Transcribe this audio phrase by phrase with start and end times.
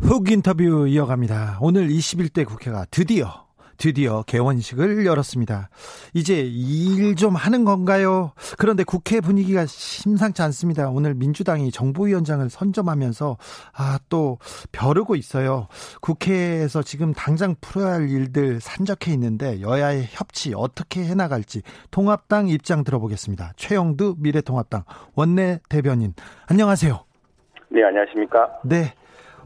[0.00, 1.58] 훅 인터뷰 이어갑니다.
[1.60, 3.46] 오늘 21대 국회가 드디어
[3.78, 5.68] 드디어 개원식을 열었습니다.
[6.14, 8.32] 이제 일 좀 하는 건가요?
[8.58, 10.88] 그런데 국회 분위기가 심상치 않습니다.
[10.90, 13.36] 오늘 민주당이 정부위원장을 선점하면서
[13.74, 14.38] 아, 또
[14.72, 15.68] 벼르고 있어요.
[16.00, 23.52] 국회에서 지금 당장 풀어야 할 일들 산적해 있는데 여야의 협치 어떻게 해나갈지 통합당 입장 들어보겠습니다.
[23.56, 24.84] 최영두 미래통합당
[25.14, 26.12] 원내 대변인
[26.50, 27.02] 안녕하세요.
[27.70, 28.60] 네, 안녕하십니까?
[28.64, 28.94] 네.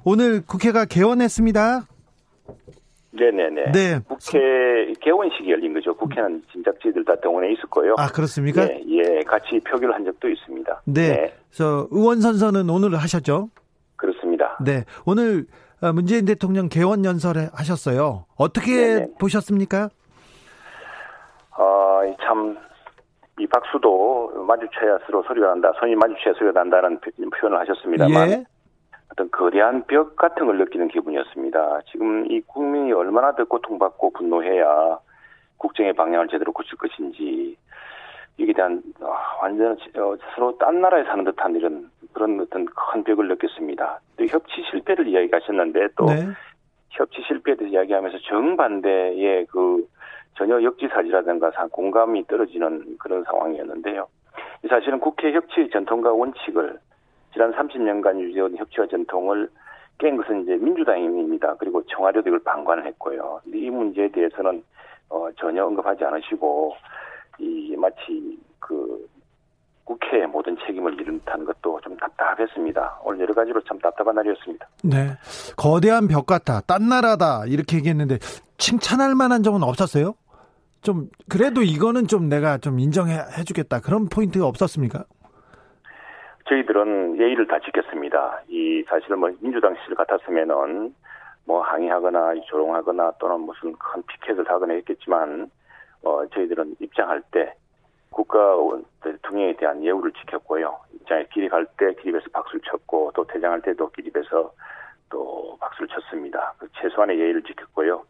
[0.04, 1.82] 오늘 국회가 개원했습니다.
[3.12, 3.72] 네네네.
[3.72, 3.98] 네.
[4.08, 5.94] 국회 개원식이 열린 거죠.
[5.96, 7.94] 국회는 진작지들 다 동원해 있었고요.
[7.98, 8.62] 아, 그렇습니까?
[8.62, 10.82] 예, 예, 같이 표결을 한 적도 있습니다.
[10.86, 11.34] 네.
[11.50, 13.50] 저 의원 선서는 오늘 하셨죠?
[13.96, 14.56] 그렇습니다.
[14.64, 14.84] 네.
[15.04, 15.46] 오늘
[15.82, 18.26] 어, 문재인 대통령 개원 연설에 하셨어요.
[18.36, 19.06] 어떻게 네네.
[19.18, 19.88] 보셨습니까?
[21.58, 22.56] 어, 참,
[23.38, 28.44] 이 박수도 마주쳐야 서로 소리가 난다, 손이 마주쳐야 소리가 난다는 표- 표현을 하셨습니다만, 예.
[29.12, 31.80] 어떤 거대한 벽 같은 걸 느끼는 기분이었습니다.
[31.90, 34.98] 지금 이 국민이 얼마나 더 고통받고 분노해야
[35.56, 37.56] 국정의 방향을 제대로 고칠 것인지
[38.36, 43.28] 이게 대한 아, 완전 어, 서로 딴 나라에 사는 듯한 이런 그런 어떤 큰 벽을
[43.28, 44.00] 느꼈습니다.
[44.16, 46.26] 또 협치 실패를 이야기하셨는데 또 네.
[46.90, 49.86] 협치 실패에 대해서 이야기하면서 정반대의 그
[50.34, 54.06] 전혀 역지사지라든가 사- 공감이 떨어지는 그런 상황이었는데요.
[54.68, 56.78] 사실은 국회 협치 전통과 원칙을
[57.32, 59.48] 지난 30년간 유지해온 협치와 전통을
[59.98, 61.56] 깬 것은 이제 민주당입니다.
[61.56, 63.40] 그리고 청와대도 이걸 방관을 했고요.
[63.46, 64.62] 이 문제에 대해서는
[65.10, 66.74] 어, 전혀 언급하지 않으시고
[67.38, 69.08] 이 마치 그
[69.84, 73.00] 국회의 모든 책임을 미룬 듯한 것도 좀 답답했습니다.
[73.04, 74.68] 오늘 여러 가지로 참 답답한 날이었습니다.
[74.84, 75.16] 네.
[75.56, 76.60] 거대한 벽 같다.
[76.60, 77.44] 딴 나라다.
[77.46, 78.18] 이렇게 얘기했는데
[78.58, 80.14] 칭찬할 만한 점은 없었어요?
[80.82, 83.80] 좀 그래도 이거는 좀 내가 좀 인정해 주겠다.
[83.80, 85.04] 그런 포인트가 없었습니까?
[86.50, 88.40] 저희들은 예의를 다 지켰습니다.
[88.48, 90.92] 이 사실 뭐 민주당 시절 같았으면은
[91.46, 95.48] 뭐 항의하거나 조롱하거나 또는 무슨 큰 피켓을 하거나 했겠지만
[96.02, 97.54] 어 저희들은 입장할 때
[98.10, 98.56] 국가
[99.04, 100.76] 대통령에 대한 예우를 지켰고요.
[100.94, 104.52] 입장에 기립할 때 기립에서 박수를 쳤고 또 퇴장할 때도 기립에서
[105.08, 106.54] 또 박수를 쳤습니다.
[106.58, 108.02] 그 최소한의 예의를 지켰고요.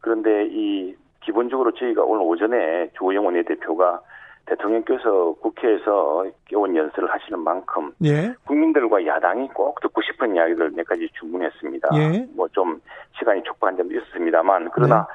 [0.00, 4.00] 그런데 이 기본적으로 저희가 오늘 오전에 조영 원내대표가
[4.48, 8.34] 대통령께서 국회에서 개원 연설을 하시는 만큼 예.
[8.46, 11.88] 국민들과 야당이 꼭 듣고 싶은 이야기를 몇 가지 주문했습니다.
[11.94, 12.26] 예.
[12.34, 12.80] 뭐좀
[13.18, 15.06] 시간이 촉박한 점도 있었습니다만 그러나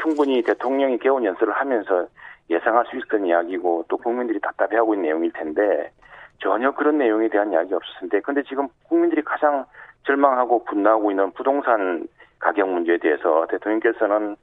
[0.00, 2.06] 충분히 대통령이 개원 연설을 하면서
[2.50, 5.90] 예상할 수 있었던 이야기고 또 국민들이 답답해하고 있는 내용일 텐데
[6.38, 9.64] 전혀 그런 내용에 대한 이야기 없었는데 근데 지금 국민들이 가장
[10.06, 12.06] 절망하고 분노하고 있는 부동산
[12.38, 14.36] 가격 문제에 대해서 대통령께서는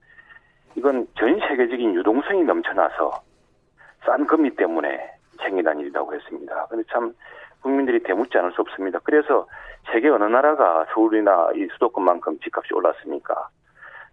[0.75, 3.11] 이건 전 세계적인 유동성이 넘쳐나서
[4.05, 5.11] 싼 금리 때문에
[5.41, 6.67] 생기는 일이라고 했습니다.
[6.69, 7.13] 근데 참
[7.61, 8.99] 국민들이 대묻지 않을 수 없습니다.
[9.03, 9.47] 그래서
[9.91, 13.49] 세계 어느 나라가 서울이나 이 수도권만큼 집값이 올랐습니까?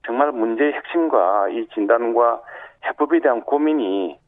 [0.04, 2.40] 정말 문제의 핵심과 이 진단과
[2.84, 4.18] 해법에 대한 고민이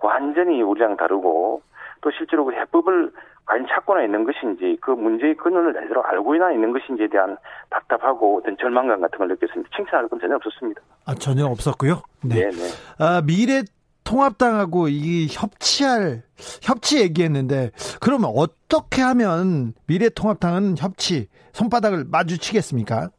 [0.00, 1.62] 완전히 우리랑 다르고
[2.00, 3.12] 또 실제로 그 해법을
[3.46, 7.36] 과연 찾고나 있는 것인지 그 문제의 근원을 제대로 알고나 있는 것인지에 대한
[7.70, 9.70] 답답하고 어떤 절망감 같은 걸 느꼈습니다.
[9.74, 10.80] 칭찬할 건 전혀 없었습니다.
[11.06, 12.02] 아, 전혀 없었고요.
[12.24, 12.34] 네.
[12.34, 12.62] 네, 네.
[12.98, 13.62] 아, 미래
[14.06, 16.22] 통합당하고 이 협치할
[16.62, 23.10] 협치 얘기했는데 그러면 어떻게 하면 미래 통합당은 협치 손바닥을 마주치겠습니까?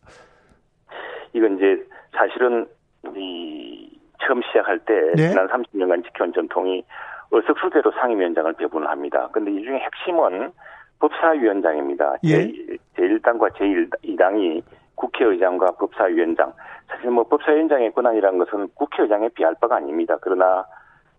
[1.34, 1.84] 이건 이제
[2.14, 2.68] 사실은
[3.16, 3.90] 이
[4.26, 5.30] 처음 시작할 때 네.
[5.30, 6.84] 지난 30년간 지켜온 전통이
[7.32, 9.30] 어석수대로 상임위원장을 배분을 합니다.
[9.34, 10.52] 근데 이 중에 핵심은
[11.00, 12.16] 법사위원장입니다.
[12.26, 12.48] 예.
[12.96, 14.64] 제1당과 제2당이
[14.98, 16.52] 국회의장과 법사위원장.
[16.88, 20.18] 사실 뭐 법사위원장의 권한이라는 것은 국회의장에 비할 바가 아닙니다.
[20.22, 20.66] 그러나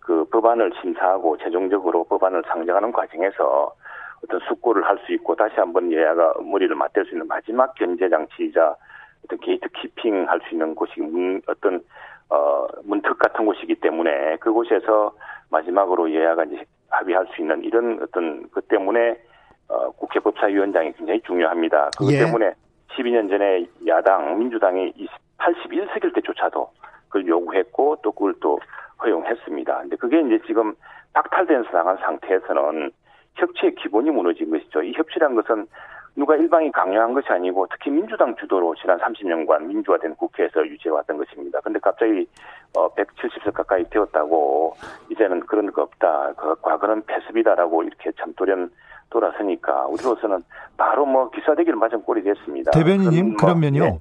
[0.01, 3.73] 그 법안을 심사하고 최종적으로 법안을 상정하는 과정에서
[4.25, 8.75] 어떤 숙고를 할 수 있고 다시 한번 여야가 머리를 맞댈 수 있는 마지막 견제 장치이자
[9.25, 11.81] 어떤 gatekeeping 할 수 있는 곳이 문, 어떤
[12.31, 15.13] 어 문턱 같은 곳이기 때문에 그곳에서
[15.51, 19.17] 마지막으로 여야가 이제 합의할 수 있는 이런 어떤 것 때문에
[19.69, 21.91] 어 국회 법사위원장이 굉장히 중요합니다.
[21.97, 22.19] 그것 예.
[22.19, 22.55] 때문에
[22.97, 24.93] 12년 전에 야당 민주당이
[25.39, 26.71] 81석일 때조차도
[27.09, 28.59] 그걸 요구했고 또 그걸 또
[29.03, 29.79] 허용했습니다.
[29.81, 30.75] 근데 그게 이제 지금
[31.13, 32.91] 박탈된 상한 상태에서는
[33.35, 34.83] 협치의 기본이 무너진 것이죠.
[34.83, 35.67] 이 협치란 것은
[36.17, 41.61] 누가 일방이 강요한 것이 아니고 특히 민주당 주도로 지난 30년간 민주화된 국회에서 유지해왔던 것입니다.
[41.61, 42.27] 근데 갑자기
[42.77, 44.75] 어 170석 가까이 되었다고
[45.11, 46.33] 이제는 그런 거 없다.
[46.37, 48.69] 그 과거는 패습이다라고 이렇게 참 돌연
[49.11, 50.43] 돌아서니까 우리로서는
[50.77, 52.71] 바로 뭐 기사대기를 맞은 꼴이 됐습니다.
[52.73, 53.85] 대변인님 뭐, 그러면요.
[53.85, 54.01] 네.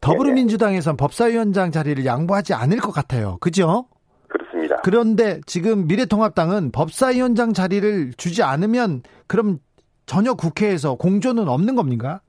[0.00, 3.38] 더불어민주당에선 법사위원장 자리를 양보하지 않을 것 같아요.
[3.40, 3.86] 그죠?
[4.28, 4.76] 그렇습니다.
[4.82, 9.58] 그런데 지금 미래통합당은 법사위원장 자리를 주지 않으면 그럼
[10.06, 12.20] 전혀 국회에서 공조는 없는 겁니까?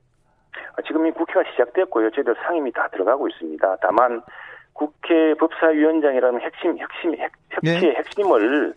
[0.76, 2.10] 아, 지금 이 국회가 시작됐고요.
[2.10, 3.76] 저희들 상임이 다 들어가고 있습니다.
[3.82, 4.22] 다만
[4.72, 7.94] 국회 법사위원장이라는 핵심, 핵심, 핵, 협치의 네.
[7.96, 8.74] 핵심을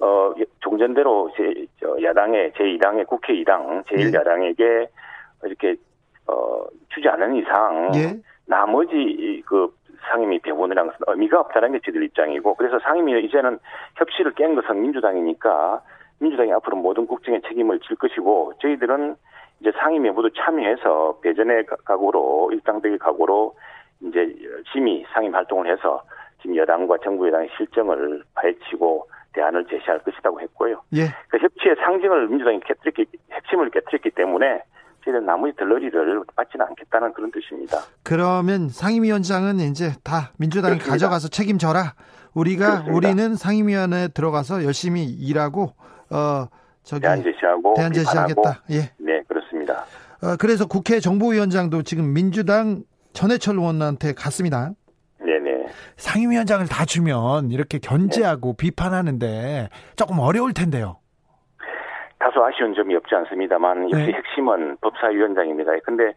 [0.00, 4.88] 어, 종전대로 제, 저, 야당의, 제2당의 국회 2당, 제1야당에게 네.
[5.44, 5.76] 이렇게,
[6.26, 8.20] 어, 주지 않은 이상, 네.
[8.46, 9.72] 나머지 그
[10.10, 13.58] 상임위 대본이랑 의미가 없다는 게 저희들 입장이고, 그래서 상임위 이제는
[13.96, 15.80] 협치를 깬 것은 민주당이니까,
[16.18, 19.16] 민주당이 앞으로 모든 국정에 책임을 질 것이고 저희들은
[19.60, 23.54] 이제 상임위에 모두 참여해서 배전의 각오로 일당백의 각오로
[24.00, 24.34] 이제
[24.72, 26.02] 심의 상임 활동을 해서
[26.40, 30.82] 지금 여당과 정부 여당의 실정을 파헤치고 대안을 제시할 것이라고 했고요.
[30.94, 31.08] 예.
[31.28, 34.62] 그 협치의 상징을 민주당이 깨뜨렸기 핵심을 깨뜨렸기 때문에
[35.04, 37.78] 저희는 나머지 덜러리를 받지는 않겠다는 그런 뜻입니다.
[38.02, 40.92] 그러면 상임위원장은 이제 다 민주당이 그렇습니다.
[40.92, 41.94] 가져가서 책임져라.
[42.32, 42.96] 우리가 그렇습니다.
[42.96, 45.74] 우리는 상임위원회에 들어가서 열심히 일하고
[46.10, 46.46] 어
[46.82, 48.62] 저기 대안 제시하고 대안 제시하겠다.
[48.70, 48.92] 예.
[48.98, 49.84] 네, 그렇습니다.
[50.22, 52.82] 어, 그래서 국회 정보위원장도 지금 민주당
[53.12, 54.72] 전해철 의원한테 갔습니다.
[55.96, 58.56] 상임위원장을 다 주면 이렇게 견제하고 네.
[58.56, 60.96] 비판하는데 조금 어려울 텐데요.
[62.18, 64.12] 다소 아쉬운 점이 없지 않습니다만 역시 네.
[64.12, 65.72] 핵심은 법사위원장입니다.
[65.84, 66.14] 근데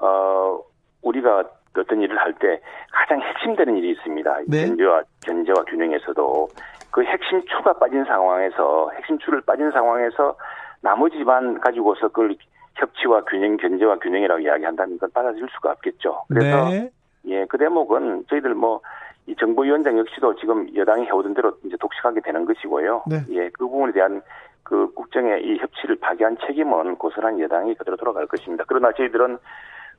[0.00, 0.60] 어
[1.02, 1.44] 우리가
[1.76, 2.60] 어떤 일을 할 때
[2.92, 4.38] 가장 핵심되는 일이 있습니다.
[4.48, 4.66] 네.
[4.66, 6.48] 견제와 견제와 균형에서도
[6.90, 10.36] 그 핵심 추가 빠진 상황에서 핵심 추를 빠진 상황에서
[10.80, 12.36] 나머지만 가지고서 그걸
[12.74, 16.24] 협치와 균형, 견제와 균형이라고 이야기한다는 건 받아들일 수가 없겠죠.
[16.28, 16.90] 그래서 네.
[17.26, 18.80] 예, 그 대목은 저희들 뭐
[19.26, 23.04] 이 정보위원장 역시도 지금 여당이 해오던 대로 이제 독식하게 되는 것이고요.
[23.06, 23.16] 네.
[23.30, 24.22] 예, 그 부분에 대한
[24.62, 28.64] 그 국정의 이 협치를 파괴한 책임은 고스란히 여당이 그대로 돌아갈 것입니다.
[28.68, 29.38] 그러나 저희들은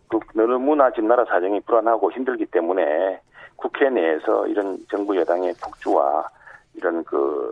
[0.07, 3.19] 그 너무나 지금 나라 사정이 불안하고 힘들기 때문에
[3.55, 6.29] 국회 내에서 이런 정부 여당의 폭주와
[6.75, 7.51] 이런 그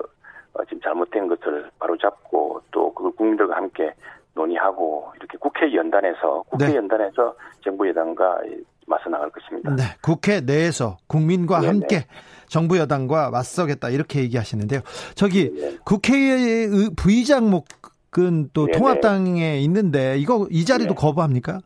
[0.54, 3.92] 어, 지금 잘못된 것을 바로 잡고 또그 국민들과 함께
[4.36, 6.75] 논의하고 이렇게 국회 연단에서 국회 네.
[6.75, 8.42] 연단에서 정부 여당과
[8.88, 9.75] 맞서 나갈 것입니다.
[9.75, 11.68] 네, 국회 내에서 국민과 네네.
[11.68, 12.06] 함께
[12.47, 14.81] 정부 여당과 맞서겠다 이렇게 얘기하시는데요.
[15.15, 15.77] 저기 네네.
[15.85, 18.77] 국회의 부의장목은 또 네네.
[18.77, 20.95] 통합당에 있는데 이거 이 자리도 네.
[20.95, 21.59] 거부합니까?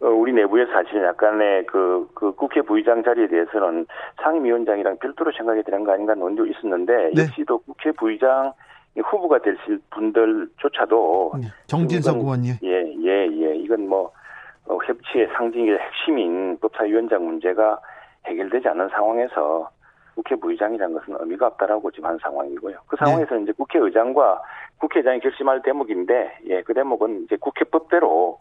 [0.00, 3.86] 어, 우리 내부에 사실 약간의 그, 그 국회 부의장 자리에 대해서는
[4.22, 7.22] 상임위원장이랑 별도로 생각이 되는 거 아닌가 논의도 있었는데 네.
[7.22, 8.52] 역시도 국회 부의장
[8.96, 11.46] 후보가 되실 분들조차도 네.
[11.66, 13.56] 정진석 의원님 예예예 예, 예.
[13.56, 14.10] 이건 뭐
[14.66, 17.80] 어, 협치의 상징의 핵심인 법사위원장 문제가
[18.26, 19.70] 해결되지 않는 상황에서
[20.14, 22.76] 국회 부의장이라는 것은 의미가 없다라고 지금 한 상황이고요.
[22.86, 23.42] 그 상황에서 네.
[23.42, 24.42] 이제 국회의장과
[24.78, 28.38] 국회의장이 결심할 대목인데, 예, 그 대목은 이제 국회법대로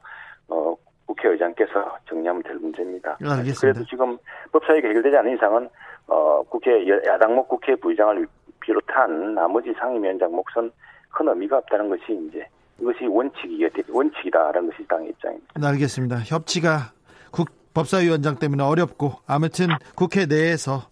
[0.50, 0.76] 어
[1.06, 3.18] 국회의장께서 정리하면 될 문제입니다.
[3.22, 3.60] 알겠습니다.
[3.62, 4.18] 그래서 지금
[4.52, 5.70] 법사위가 해결되지 않은 이상은
[6.08, 8.28] 어, 국회 야당목 국회 부의장을
[8.60, 10.72] 비롯한 나머지 상임위원장 몫은
[11.10, 12.46] 큰 의미가 없다는 것이 이제
[12.82, 15.54] 이것이 원칙이 원칙이다라는 것이 당의 입장입니다.
[15.60, 16.20] 네, 알겠습니다.
[16.20, 16.94] 협치가
[17.32, 20.90] 국 법사위원장 때문에 어렵고 아무튼 국회 내에서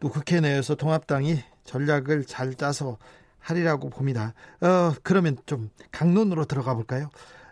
[0.00, 2.96] 또 국회 내에서 통합당이 전략을 잘 짜서
[3.38, 4.34] 하리라고 봅니다.
[4.60, 7.10] 어, 그러면 좀 강론으로 들어가 볼까요?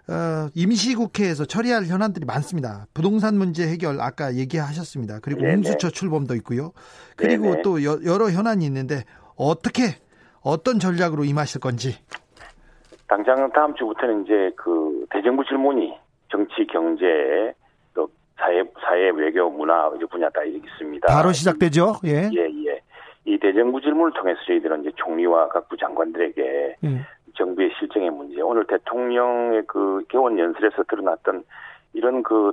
[0.08, 2.86] 어, 임시국회에서 처리할 현안들이 많습니다.
[2.94, 5.18] 부동산 문제 해결 아까 얘기하셨습니다.
[5.20, 5.54] 그리고 네네.
[5.54, 6.72] 공수처 출범도 있고요.
[7.16, 7.62] 그리고 네네.
[7.62, 9.04] 또 여, 러 현안이 있는데
[9.36, 9.96] 어떻게
[10.40, 11.96] 어떤 전략으로 임하실 건지.
[13.08, 15.96] 당장 다음 주부터는 이제 그 대정부 질문이
[16.28, 17.54] 정치, 경제,
[17.94, 21.06] 또 사회, 사회 외교, 문화 분야 다 있습니다.
[21.06, 21.94] 바로 시작되죠.
[22.04, 22.28] 예.
[22.32, 22.80] 예, 예.
[23.24, 27.06] 이 대정부 질문을 통해서 저희들은 이제 총리와 각부 장관들에게 예.
[27.36, 31.44] 정부의 실정의 문제, 오늘 대통령의 그 개원 연설에서 드러났던
[31.92, 32.52] 이런 그,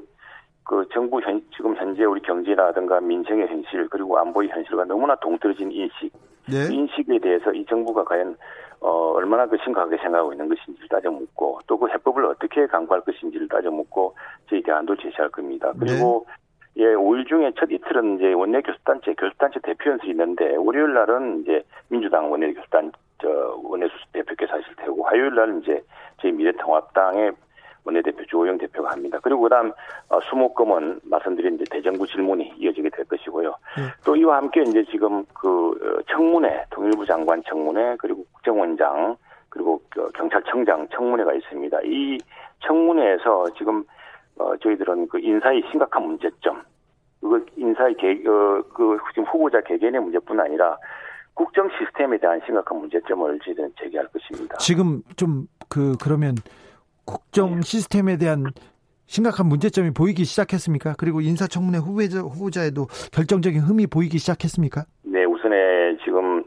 [0.63, 6.11] 그 정부 현, 지금 현재 우리 경제라든가 민생의 현실 그리고 안보의 현실과 너무나 동떨어진 인식,
[6.47, 6.67] 네.
[6.67, 8.35] 그 인식에 대해서 이 정부가 과연
[8.83, 13.47] 어, 얼마나 그 심각하게 생각하고 있는 것인지를 따져 묻고 또 그 해법을 어떻게 강구할 것인지를
[13.47, 14.15] 따져 묻고
[14.49, 15.71] 저희 대안도 제시할 겁니다.
[15.79, 16.33] 그리고 네.
[16.75, 21.63] 예, 5일 중에 첫 이틀은 이제 원내 교수단체, 교수단체 대표 연설이 있는데, 월요일 날은 이제
[21.87, 23.29] 민주당 원내 교수단, 저,
[23.63, 25.83] 원내수 대표께서 하실 테고, 화요일 날은 이제
[26.19, 27.33] 저희 미래통합당의
[27.85, 29.19] 원내대표 주호영 대표가 합니다.
[29.21, 29.71] 그리고 그다음
[30.09, 33.49] 어, 수목금은 말씀드린 이제 대정부 질문이 이어지게 될 것이고요.
[33.77, 33.83] 네.
[34.05, 39.17] 또 이와 함께 이제 지금 그 어, 청문회 통일부 장관 청문회 그리고 국정원장
[39.49, 39.81] 그리고
[40.15, 41.79] 경찰청장 청문회가 있습니다.
[41.83, 42.17] 이
[42.65, 43.83] 청문회에서 지금
[44.37, 46.63] 어, 저희들은 그 인사의 심각한 문제점,
[47.21, 50.77] 그 인사의 개, 어, 그 지금 후보자 개개인의 문제뿐 아니라
[51.35, 54.57] 국정 시스템에 대한 심각한 문제점을 저희들은 제기할 것입니다.
[54.57, 56.35] 지금 좀 그 그러면
[57.05, 57.61] 국정 네.
[57.61, 58.45] 시스템에 대한
[59.05, 60.95] 심각한 문제점이 보이기 시작했습니까?
[60.97, 64.85] 그리고 인사청문회 후보자, 후보자에도 결정적인 흠이 보이기 시작했습니까?
[65.03, 66.43] 네, 우선에 지금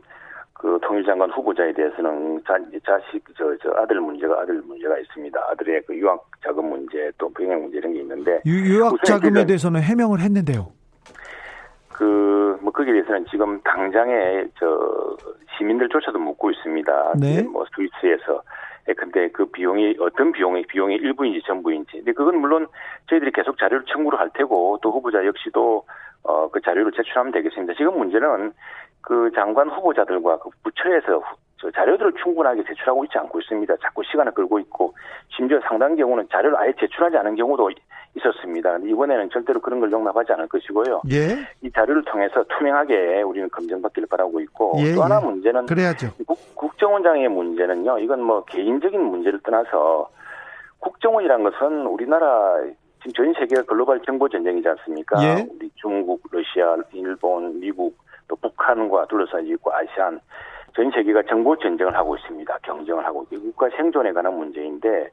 [0.53, 5.39] 그 통일장관 후보자에 대해서는 자, 자식 저, 저 아들 문제가 아들 문제가 있습니다.
[5.51, 9.83] 아들의 그 유학 자금 문제 또 병역 문제 이런 게 있는데 유, 학 자금에 대해서는
[9.83, 10.73] 해명을 했는데요.
[11.93, 12.27] 그
[12.61, 15.17] 뭐 거기에 대해서는 지금 당장에 저
[15.57, 17.13] 시민들조차도 묻고 있습니다.
[17.21, 17.43] 네.
[17.43, 18.56] 뭐 스위스에서 예,
[18.95, 21.93] 근데 그 비용이 어떤 비용이 비용이 일부인지 전부인지.
[21.99, 22.67] 근데 그건 물론
[23.09, 25.85] 저희들이 계속 자료를 청구를 할 테고 또 후보자 역시도
[26.23, 27.75] 어 그 자료를 제출하면 되겠습니다.
[27.75, 28.53] 지금 문제는
[29.03, 31.23] 그 장관 후보자들과 그 부처에서
[31.59, 33.77] 저 자료들을 충분하게 제출하고 있지 않고 있습니다.
[33.83, 34.95] 자꾸 시간을 끌고 있고
[35.35, 37.71] 심지어 상당 경우는 자료를 아예 제출하지 않은 경우도
[38.17, 38.79] 있었습니다.
[38.79, 41.03] 이번에는 절대로 그런 걸 용납하지 않을 것이고요.
[41.13, 41.47] 예.
[41.63, 45.25] 이 자료를 통해서 투명하게 우리는 검증받기를 바라고 있고 예, 또 하나 예.
[45.25, 46.09] 문제는 그래야죠.
[46.27, 47.99] 국, 국정원장의 문제는요.
[47.99, 50.11] 이건 뭐 개인적인 문제를 떠나서
[50.81, 52.59] 국정원이란 것은 우리나라
[53.01, 55.23] 지금 전 세계가 글로벌 정보 전쟁이지 않습니까?
[55.23, 55.47] 예.
[55.55, 57.97] 우리 중국, 러시아, 일본, 미국
[58.29, 60.21] 또 북한과 둘러싸여 있고 아시안
[60.77, 62.59] 전 세계가 정보 전쟁을 하고 있습니다.
[62.63, 65.11] 경쟁을 하고 국가 생존에 관한 문제인데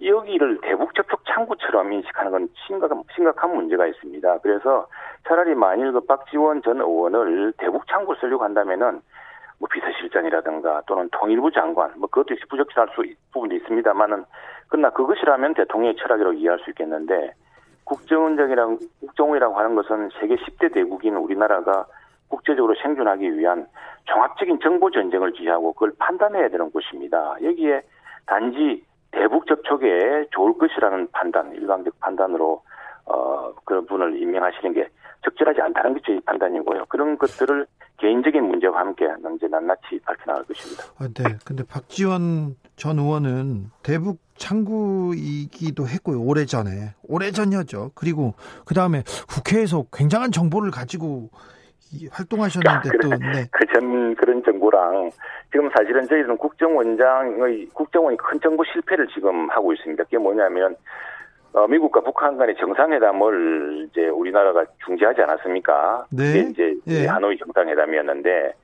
[0.00, 4.38] 여기를 대북 접촉 창구처럼 인식하는 건 심각한, 심각한 문제가 있습니다.
[4.38, 4.86] 그래서
[5.26, 9.00] 차라리 만일 그 박지원 전 의원을 대북 창구 쓰려고 한다면은
[9.58, 14.24] 뭐 비서실장이라든가 또는 통일부 장관 뭐 그것도 부적절할 수 부분도 있습니다만은
[14.68, 17.32] 그러나 그것이라면 대통령의 철학이라고 이해할 수 있겠는데
[17.82, 21.84] 국정원장이랑 국정원이라고 하는 것은 세계 10대 대국인 우리나라가
[22.34, 23.66] 국제적으로 생존하기 위한
[24.06, 27.36] 종합적인 정보 전쟁을 지휘하고 그걸 판단해야 되는 곳입니다.
[27.42, 27.82] 여기에
[28.26, 32.62] 단지 대북 접촉에 좋을 것이라는 판단, 일방적 판단으로
[33.06, 34.88] 어, 그 분을 임명하시는 게
[35.24, 36.86] 적절하지 않다는 게 저희 판단이고요.
[36.86, 37.66] 그런 것들을
[37.98, 40.84] 개인적인 문제와 함께 이제 낱낱이 밝혀나갈 것입니다.
[40.98, 41.36] 아, 네.
[41.44, 46.20] 근데 박지원 전 의원은 대북 창구이기도 했고요.
[46.20, 46.94] 오래전에.
[47.04, 47.92] 오래전이었죠.
[47.94, 48.34] 그리고
[48.66, 51.30] 그 다음에 국회에서 굉장한 정보를 가지고
[52.10, 53.46] 활동하셨는데 또 네.
[53.50, 55.10] 그전 그런 정보랑
[55.52, 60.04] 지금 사실은 저희들은 국정원장의 국정원이 큰 정보 실패를 지금 하고 있습니다.
[60.04, 60.76] 그게 뭐냐면
[61.52, 66.06] 어, 미국과 북한 간의 정상회담을 이제 우리나라가 중지하지 않았습니까?
[66.10, 66.48] 네.
[66.50, 67.06] 이제 예.
[67.06, 68.54] 하노이 정상회담이었는데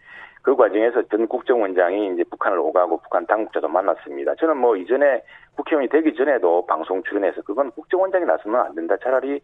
[0.43, 4.35] 그 과정에서 전 국정원장이 이제 북한을 오가고 북한 당국자도 만났습니다.
[4.37, 5.23] 저는 뭐 이전에
[5.55, 8.97] 국회의원이 되기 전에도 방송 출연해서 그건 국정원장이 나서면 안 된다.
[9.03, 9.41] 차라리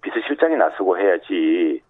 [0.00, 1.80] 비서실장이 나서고 해야지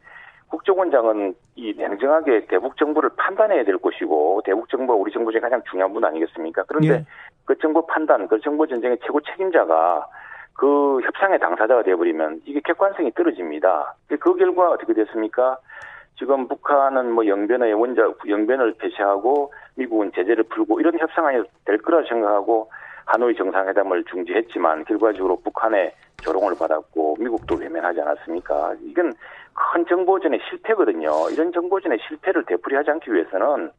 [0.69, 5.93] 국정원장은 이 냉정하게 대북 정보를 판단해야 될 것이고 대북 정보가 우리 정부 중에 가장 중요한
[5.93, 6.65] 분 아니겠습니까?
[6.69, 7.05] 그런데 예.
[7.47, 10.07] 그 정보 판단, 그 정보 전쟁의 최고 책임자가
[10.53, 13.95] 그 협상의 당사자가 되어버리면 이게 객관성이 떨어집니다.
[14.21, 15.59] 그 결과 어떻게 됐습니까?
[16.19, 22.71] 지금 북한은 뭐 영변의 원자 영변을 폐쇄하고 미국은 제재를 풀고 이런 협상이 될 거라 생각하고
[23.07, 28.75] 하노이 정상회담을 중지했지만 결과적으로 북한의 조롱을 받았고 미국도 외면하지 않았습니까?
[28.83, 29.15] 이건
[29.59, 31.31] 큰 정보전의 실패거든요.
[31.31, 33.71] 이런 정보전의 실패를 되풀이하지 않기 위해서는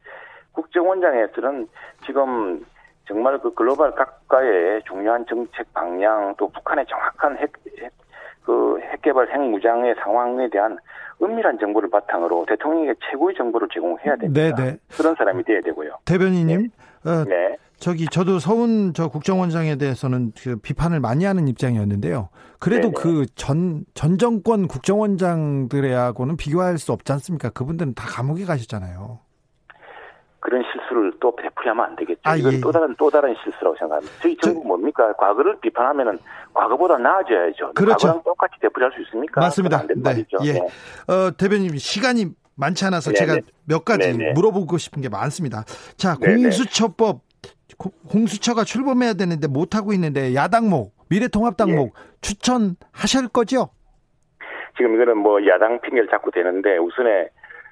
[0.52, 1.68] 국정원장에서는
[2.06, 2.66] 지금
[3.08, 7.92] 정말 그 글로벌 각가의 중요한 정책 방향 또 북한의 정확한 핵, 핵,
[8.44, 10.78] 그 핵개발 핵무장의 상황에 대한
[11.22, 14.56] 은밀한 정보를 바탕으로 대통령에게 최고의 정보를 제공해야 됩니다.
[14.56, 14.78] 네네.
[14.96, 15.98] 그런 사람이 돼야 되고요.
[16.06, 16.70] 대변인님,
[17.06, 17.58] 어, 네.
[17.78, 22.30] 저기 저도 서훈 저 국정원장에 대해서는 그 비판을 많이 하는 입장이었는데요.
[22.60, 22.92] 그래도.
[22.92, 27.50] 그 전 전 정권 국정원장들하고는 비교할 수 없지 않습니까?
[27.50, 29.20] 그분들은 다 감옥에 가셨잖아요.
[30.42, 32.22] 그런 실수를 또 되풀이하면 안 되겠죠.
[32.24, 32.60] 아, 이건 예.
[32.62, 34.13] 또 다른 또 다른 실수라고 생각합니다.
[34.22, 35.13] 저희 저- 정부 뭡니까?
[35.18, 36.18] 과거를 비판하면은
[36.54, 37.74] 과거보다 나아져야죠.
[37.75, 38.08] 그렇죠.
[38.08, 39.42] 과거랑 똑같이 되풀이할 수 있습니까?
[39.42, 39.86] 맞습니다.
[39.86, 39.94] 네.
[39.96, 40.38] 말이죠.
[40.44, 40.54] 예.
[40.54, 40.60] 네.
[41.08, 43.25] 어, 대변인 시간이 많지 않아서 네네.
[43.25, 44.32] 제가 몇 가지 네네.
[44.34, 45.66] 물어보고 싶은 게 많습니다.
[45.98, 46.42] 자, 네네.
[46.44, 47.22] 공수처법
[47.78, 52.20] 고- 공수처가 출범해야 되는데 못 하고 있는데 야당목, 미래통합당목 예.
[52.22, 53.70] 추천하실 거죠?
[54.78, 57.30] 지금 이거는 뭐 야당 핑계를 잡고 되는데 우선에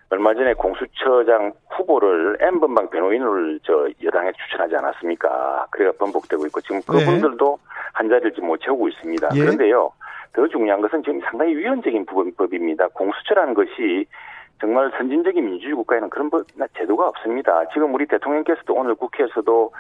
[0.09, 5.67] 얼마 전에 공수처장 후보를 N번방 변호인을 저 여당에 추천하지 않았습니까?
[5.69, 7.59] 그래가 번복되고 있고 지금 그분들도
[7.93, 9.29] 한 자리를 지금 못 채우고 있습니다.
[9.35, 9.39] 예.
[9.39, 9.91] 그런데요,
[10.33, 12.87] 더 중요한 것은 지금 상당히 위헌적인 부- 법입니다.
[12.89, 14.05] 공수처라는 것이
[14.59, 16.43] 정말 선진적인 민주주의 국가에는 그런 법,
[16.77, 17.63] 제도가 없습니다.
[17.73, 19.71] 지금 우리 대통령께서도 오늘 국회에서도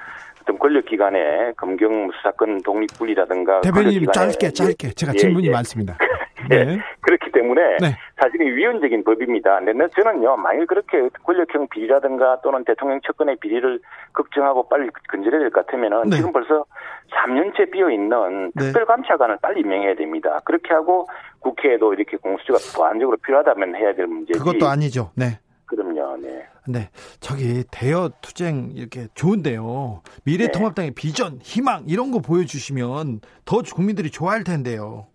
[0.47, 5.51] 어떤 권력기관의 검경 수사권 독립분리라든가 대변인 짧게 짧게 제가 예, 질문이 예.
[5.51, 5.97] 많습니다.
[6.51, 6.79] 예, 네.
[7.01, 7.97] 그렇게 그렇기 때문에 네.
[8.21, 9.59] 사실은 위헌적인 법입니다.
[9.59, 13.79] 근데 저는요, 만일 그렇게 권력형 비리라든가 또는 대통령 측근의 비리를
[14.13, 16.17] 걱정하고 빨리 근절해야 될 것 같으면은 네.
[16.17, 16.65] 지금 벌써
[17.11, 18.65] 3년째 비어 있는 네.
[18.65, 20.39] 특별감찰관을 빨리 임명해야 됩니다.
[20.45, 21.07] 그렇게 하고
[21.39, 24.39] 국회에도 이렇게 공수처가 보완적으로 필요하다면 해야 될 문제지.
[24.39, 25.11] 그것도 아니죠.
[25.15, 25.39] 네.
[25.65, 26.46] 그럼요, 네.
[26.67, 30.01] 네, 저기 대여 투쟁 이렇게 좋은데요.
[30.25, 35.07] 미래통합당의 비전, 희망 이런 거 보여주시면 더 국민들이 좋아할 텐데요.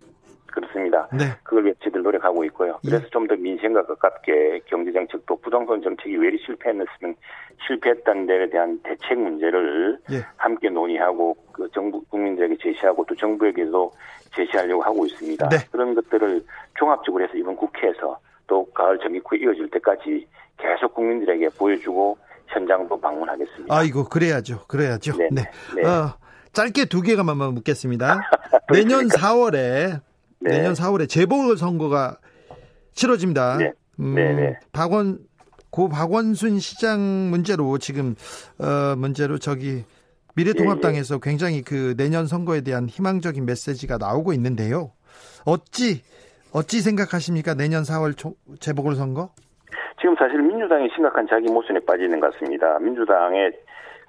[0.47, 1.07] 그렇습니다.
[1.11, 2.79] 네, 그걸 위해 저희들 노력하고 있고요.
[2.83, 3.09] 그래서 예.
[3.09, 7.15] 좀더 민생과 가깝게 경제정책도 부동산 정책이 왜 이리 실패했으면
[7.67, 10.23] 실패했다는 데에 대한 대책 문제를 예.
[10.37, 13.91] 함께 논의하고 그 정부 국민들에게 제시하고 또 정부에게도
[14.35, 15.49] 제시하려고 하고 있습니다.
[15.49, 15.57] 네.
[15.71, 16.43] 그런 것들을
[16.75, 22.17] 종합적으로 해서 이번 국회에서 또 가을 정기국회 이어질 때까지 계속 국민들에게 보여주고
[22.47, 23.75] 현장도 방문하겠습니다.
[23.75, 25.17] 아이고 그래야죠, 그래야죠.
[25.17, 25.43] 네, 네,
[25.75, 25.87] 네.
[25.87, 26.17] 어,
[26.53, 28.21] 짧게 두 개만 묻겠습니다.
[28.71, 30.01] 내년 4월에
[30.39, 30.49] 네.
[30.49, 32.17] 내년 4월에 재보궐 선거가
[32.93, 33.57] 치러집니다.
[33.57, 33.71] 네.
[33.99, 34.59] 음, 네, 네.
[34.71, 35.19] 박원
[35.69, 38.15] 고 박원순 시장 문제로 지금
[38.59, 39.83] 어 문제로 저기
[40.35, 44.91] 미래통합당에서 굉장히 그 내년 선거에 대한 희망적인 메시지가 나오고 있는데요.
[45.45, 46.03] 어찌
[46.51, 47.55] 어찌 생각하십니까?
[47.55, 49.33] 내년 4월 초, 재보궐 선거?
[50.03, 52.77] 지금 사실 민주당이 심각한 자기 모순에 빠지는 것 같습니다.
[52.79, 53.53] 민주당의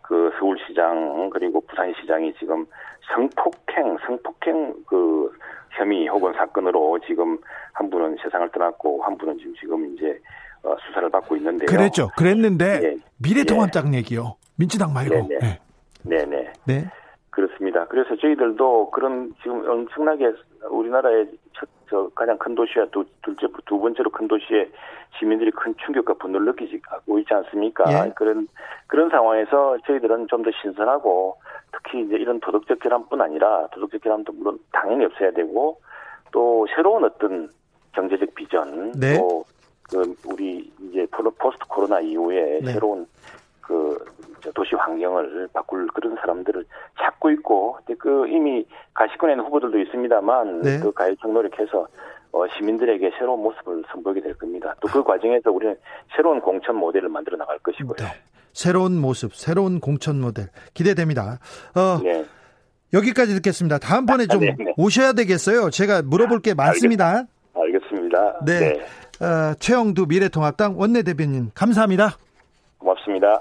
[0.03, 2.67] 그 서울시장 그리고 부산시장이 지금
[3.15, 5.31] 성폭행, 성폭행 그
[5.71, 7.39] 혐의 혹은 사건으로 지금
[7.73, 10.19] 한 분은 세상을 떠났고 한 분은 지금 지금 이제
[10.65, 11.67] 어, 수사를 받고 있는데요.
[11.67, 12.11] 그랬죠.
[12.17, 12.97] 그랬는데 예.
[13.19, 14.35] 미래통합당 얘기요.
[14.57, 15.29] 민주당 말고.
[15.29, 15.61] 네, 네.
[16.03, 16.53] 네, 네.
[16.67, 16.91] 네.
[17.31, 17.87] 그렇습니다.
[17.87, 20.33] 그래서 저희들도 그런 지금 엄청나게
[20.71, 24.69] 우리나라의 첫, 저 가장 큰 도시와 두, 둘째, 두 번째로 큰 도시의
[25.17, 27.85] 시민들이 큰 충격과 분노를 느끼고 있지 않습니까?
[28.09, 28.13] 예.
[28.17, 28.49] 그런,
[28.89, 31.37] 그런 상황에서 저희들은 좀 더 신선하고
[31.71, 35.81] 특히 이제 이런 도덕적 결함뿐 아니라 도덕적 결함도 물론 당연히 없어야 되고
[36.33, 37.49] 또 새로운 어떤
[37.93, 39.17] 경제적 비전 네.
[39.17, 39.45] 또
[39.91, 42.73] 그 우리 이제 포- 포스트 코로나 이후에 네.
[42.73, 43.07] 새로운
[43.61, 44.03] 그
[44.53, 46.65] 도시 환경을 바꿀 그런 사람들을
[47.01, 50.79] 찾고 있고 그 이미 가시권에 있는 후보들도 있습니다만 네.
[50.81, 51.87] 그 가요적 노력해서
[52.33, 54.75] 어, 시민들에게 새로운 모습을 선보이게 될 겁니다.
[54.81, 55.77] 또 그 과정에서 우리는
[56.17, 57.95] 새로운 공천 모델을 만들어 나갈 것이고요.
[57.97, 58.05] 네.
[58.53, 61.39] 새로운 모습, 새로운 공천 모델 기대됩니다.
[61.77, 62.25] 어, 네.
[62.93, 63.79] 여기까지 듣겠습니다.
[63.79, 64.73] 다음번에 좀 네, 네.
[64.77, 65.71] 오셔야 되겠어요.
[65.71, 67.25] 제가 물어볼 게 많습니다.
[67.55, 68.39] 알겠 습니다.
[68.45, 68.81] 네.
[69.21, 72.17] 어, 최영두 미래통합당 원내대변인 감사합니다.
[72.79, 73.41] 고맙습니다.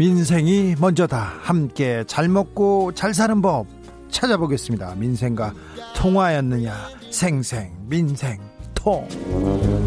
[0.00, 1.34] 민생이 먼저다.
[1.42, 3.66] 함께 잘 먹고 잘 사는 법
[4.10, 4.94] 찾아보겠습니다.
[4.94, 5.52] 민생과
[5.94, 6.74] 통화였느냐?
[7.10, 8.38] 생생 민생
[8.74, 9.06] 통.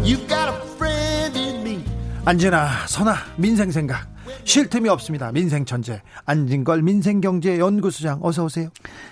[0.04, 1.84] You got a friend in me.
[2.24, 4.13] 안진아, 선아, 민생 생각.
[4.46, 5.32] 쉴 틈이 없습니다.
[5.32, 6.02] 민생 천재.
[6.26, 8.68] 안진걸 민생경제연구소장 어서 오세요.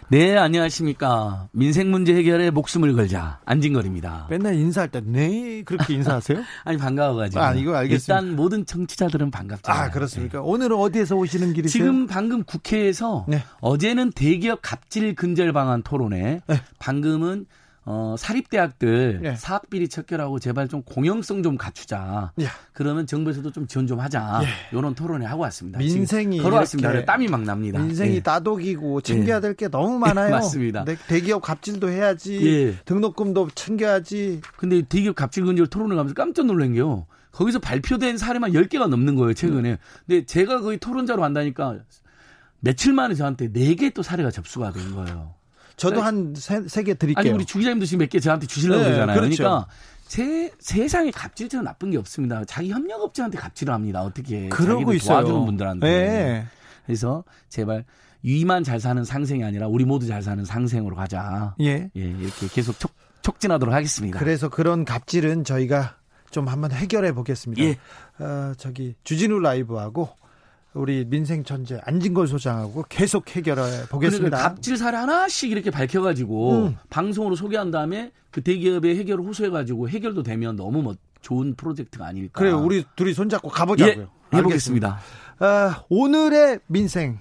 [0.08, 1.48] 네, 안녕하십니까.
[1.52, 3.40] 민생 문제 해결에 목숨을 걸자.
[3.46, 4.26] 안진걸입니다.
[4.30, 6.42] 맨날 인사할 때 네 그렇게 인사하세요?
[6.64, 7.42] 아니, 반가워가지고.
[7.42, 8.20] 아, 이거 알겠습니다.
[8.20, 9.82] 일단 모든 청취자들은 반갑잖아요.
[9.82, 10.42] 아 그렇습니까?
[10.42, 11.70] 오늘은 어디에서 오시는 길이세요?
[11.82, 13.42] 지금 방금 국회에서 네.
[13.60, 16.60] 어제는 대기업 갑질 근절 방안 토론회, 네.
[16.78, 17.46] 방금은
[17.84, 19.36] 어, 사립대학들 네.
[19.36, 22.32] 사학비리 척결하고 제발 좀 공영성 좀 갖추자.
[22.40, 22.46] 예.
[22.72, 24.42] 그러면 정부에서도 좀 지원 좀 하자.
[24.72, 25.78] 이런 토론회 하고 왔습니다.
[25.78, 27.04] 민생이 걸어왔습니다.
[27.04, 27.80] 땀이 막 납니다.
[27.80, 28.20] 민생이 예.
[28.20, 29.40] 따독이고 챙겨야 예.
[29.40, 30.30] 될게 너무 많아요.
[30.30, 30.84] 맞습니다.
[30.84, 32.46] 네, 대기업 갑질도 해야지.
[32.46, 32.76] 예.
[32.84, 34.42] 등록금도 챙겨야지.
[34.56, 37.06] 근데 대기업 갑질 근절 토론을 가면서 깜짝 놀란 게요.
[37.32, 39.78] 거기서 발표된 사례만 10개가 넘는 거예요, 최근에.
[40.06, 41.78] 근데 제가 거기 토론자로 한다니까
[42.60, 45.34] 며칠 만에 저한테 4개 또 사례가 접수가 된 거예요.
[45.76, 46.00] 저도 네.
[46.02, 47.20] 한세 개 드릴게요.
[47.20, 49.20] 아니, 우리 주 기자님도 지금 몇 개 저한테 주시려고 네, 그러잖아요.
[49.20, 49.36] 그렇죠.
[49.42, 49.66] 그러니까
[50.06, 52.44] 세, 세상에 갑질처럼 나쁜 게 없습니다.
[52.44, 54.02] 자기 협력업체한테 갑질을 합니다.
[54.02, 54.48] 어떻게.
[54.48, 55.20] 그러고 있어요.
[55.20, 55.86] 도와주는 분들한테.
[55.88, 56.46] 네.
[56.84, 57.84] 그래서 제발
[58.22, 61.54] 위만 잘 사는 상생이 아니라 우리 모두 잘 사는 상생으로 가자.
[61.60, 61.90] 예.
[61.96, 64.18] 예, 이렇게 계속 촉, 촉진하도록 하겠습니다.
[64.18, 65.96] 그래서 그런 갑질은 저희가
[66.30, 67.62] 좀 한번 해결해 보겠습니다.
[67.62, 67.78] 예.
[68.18, 70.10] 어, 저기 주진우 라이브하고
[70.74, 74.36] 우리 민생 천재 안진걸 소장하고 계속 해결해 그러니까 보겠습니다.
[74.38, 76.76] 갑질 사례 하나씩 이렇게 밝혀가지고 음.
[76.88, 82.38] 방송으로 소개한 다음에 그 대기업의 해결을 호소해가지고 해결도 되면 너무 뭐 좋은 프로젝트가 아닐까.
[82.38, 82.58] 그래요.
[82.58, 84.08] 우리 둘이 손잡고 가보자고요.
[84.32, 84.98] 예, 해보겠습니다.
[85.38, 87.20] 아, 오늘의 민생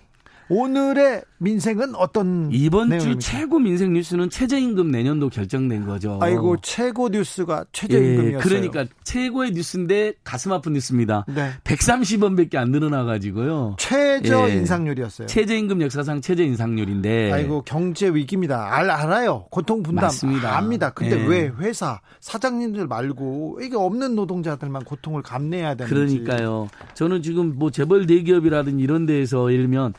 [0.54, 3.20] 오늘의 민생은 어떤 이번 주 내용입니까?
[3.22, 6.20] 최고 민생 뉴스는 최저임금 내년도 결정된 거죠.
[6.22, 8.38] 아이고 최고 뉴스가 최저임금이었어요.
[8.38, 11.24] 예, 그러니까 최고의 뉴스인데 가슴 아픈 뉴스입니다.
[11.34, 11.52] 네.
[11.64, 13.78] 130원밖에 안 늘어나 가지고요.
[13.80, 14.56] 최저 예.
[14.56, 15.28] 인상률이었어요.
[15.28, 18.76] 최저임금 역사상 최저 인상률인데 아이고 경제 위기입니다.
[18.76, 19.46] 알 알아요.
[19.52, 20.58] 고통 분담 맞습니다.
[20.58, 20.90] 압니다.
[20.90, 21.28] 근데 예.
[21.28, 25.94] 왜 회사 사장님들 말고 이게 없는 노동자들만 고통을 감내해야 되는지.
[26.26, 26.68] 그러니까요.
[26.94, 29.94] 저는 지금 뭐 재벌 대기업이라든지 이런 데에서 예를 들면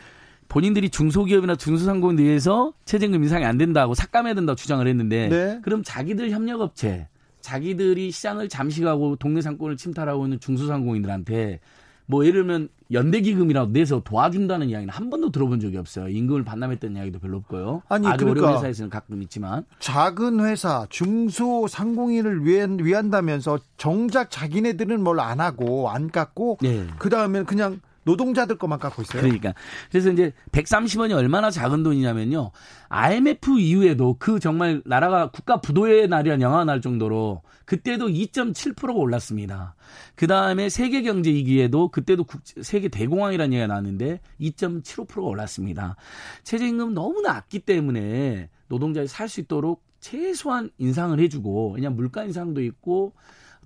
[0.52, 5.60] 본인들이 중소기업이나 중소상공인 내에서 최저임금 인상이 안 된다고 삭감해야 된다고 주장을 했는데 네.
[5.62, 7.08] 그럼 자기들 협력업체
[7.40, 11.60] 자기들이 시장을 잠식하고 동네 상권을 침탈하고 있는 중소상공인들한테
[12.04, 16.08] 뭐 예를 들면 연대기금이라도 내서 도와준다는 이야기는 한 번도 들어본 적이 없어요.
[16.08, 17.80] 임금을 반납했다는 이야기도 별로 없고요.
[17.88, 25.02] 아니, 아주 그러니까 어려운 회사에서는 가끔 있지만 작은 회사 중소 상공인을 위한, 위한다면서 정작 자기네들은
[25.02, 26.86] 뭘 안 하고 안 깎고 네.
[26.98, 29.22] 그 다음에 그냥 노동자들 것만 깎고 있어요.
[29.22, 29.54] 그러니까
[29.90, 32.50] 그래서 이제 130원이 얼마나 작은 돈이냐면요.
[32.88, 39.74] IMF 이후에도 그 정말 나라가 국가 부도의 날이란 영화 날 정도로 그때도 2.7%가 올랐습니다.
[40.14, 45.96] 그 다음에 세계 경제 위기에도 그때도 국- 세계 대공황이라는 얘기가 나왔는데 2.75%가 올랐습니다.
[46.44, 53.12] 최저임금 너무나 낮기 때문에 노동자들이 살 수 있도록 최소한 인상을 해주고 면 물가 인상도 있고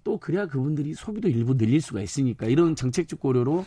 [0.05, 3.64] 또 그래야 그분들이 소비도 일부 늘릴 수가 있으니까 이런 정책적 고려로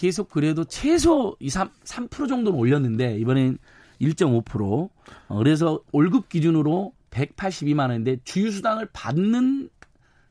[0.00, 3.58] 계속 그래도 최소 2, 3, 3% 정도는 올렸는데 이번엔
[4.00, 4.88] 1.5%.
[5.28, 9.68] 어, 그래서 월급 기준으로 182만 원인데 주유수당을 받는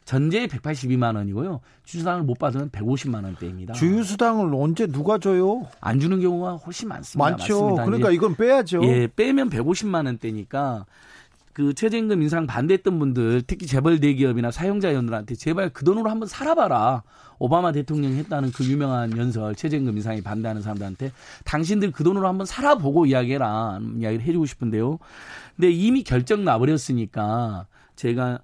[0.05, 1.61] 전제에 182만 원이고요.
[1.83, 3.75] 주유수당을 못 받으면 150만 원대입니다.
[3.75, 5.67] 주유수당을 언제 누가 줘요?
[5.81, 7.29] 안 주는 경우가 훨씬 많습니다.
[7.29, 7.61] 많죠.
[7.61, 7.85] 맞습니다.
[7.85, 8.83] 그러니까 이건 빼야죠.
[8.85, 10.87] 예, 빼면 150만 원대니까
[11.53, 17.03] 그 최저임금 인상 반대했던 분들, 특히 재벌 대기업이나 사용자 연들한테 제발 그 돈으로 한번 살아봐라.
[17.39, 21.11] 오바마 대통령이 했다는 그 유명한 연설, 최저임금 인상에 반대하는 사람들한테
[21.45, 23.79] 당신들 그 돈으로 한번 살아보고 이야기해라.
[23.99, 24.99] 이야기를 해주고 싶은데요.
[25.55, 28.39] 근데 이미 결정 나버렸으니까 제가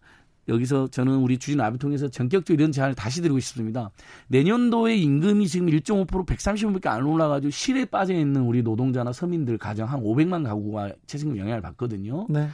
[0.47, 3.89] 여기서 저는 우리 주진 아비 통해서 전격적으로 이런 제안을 다시 드리고 싶습니다.
[4.27, 10.01] 내년도에 임금이 지금 1.5% 130원밖에 안 올라가지고 실에 빠져 있는 우리 노동자나 서민들 가정 한
[10.01, 12.27] 500만 가구가 최저임금 영향을 받거든요.
[12.29, 12.47] 네.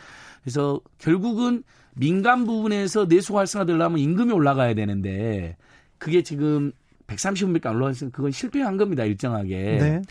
[0.44, 1.64] 그래서 결국은
[1.96, 5.58] 민간 부분에서 내수 활성화되려면 임금이 올라가야 되는데
[5.98, 6.72] 그게 지금
[7.08, 9.56] 130원밖에 안 올라가서 그건 실패한 겁니다 일정하게.
[9.80, 10.02] 네.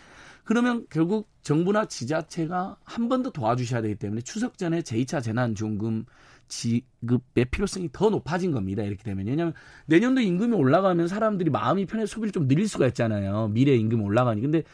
[0.45, 6.05] 그러면 결국 정부나 지자체가 한 번 더 도와주셔야 되기 때문에 추석 전에 제2차 재난지원금
[6.49, 8.83] 지급의 필요성이 더 높아진 겁니다.
[8.83, 9.27] 이렇게 되면.
[9.27, 9.55] 왜냐하면
[9.87, 13.49] 내년도 임금이 올라가면 사람들이 마음이 편해서 소비를 좀 늘릴 수가 있잖아요.
[13.49, 14.40] 미래 임금이 올라가니.
[14.40, 14.64] 근데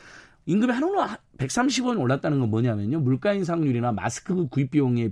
[0.47, 1.03] 임금이 한올로
[1.39, 3.01] 130원 올랐다는 건 뭐냐면요.
[3.01, 5.11] 물가 인상률이나 마스크 구입 비용에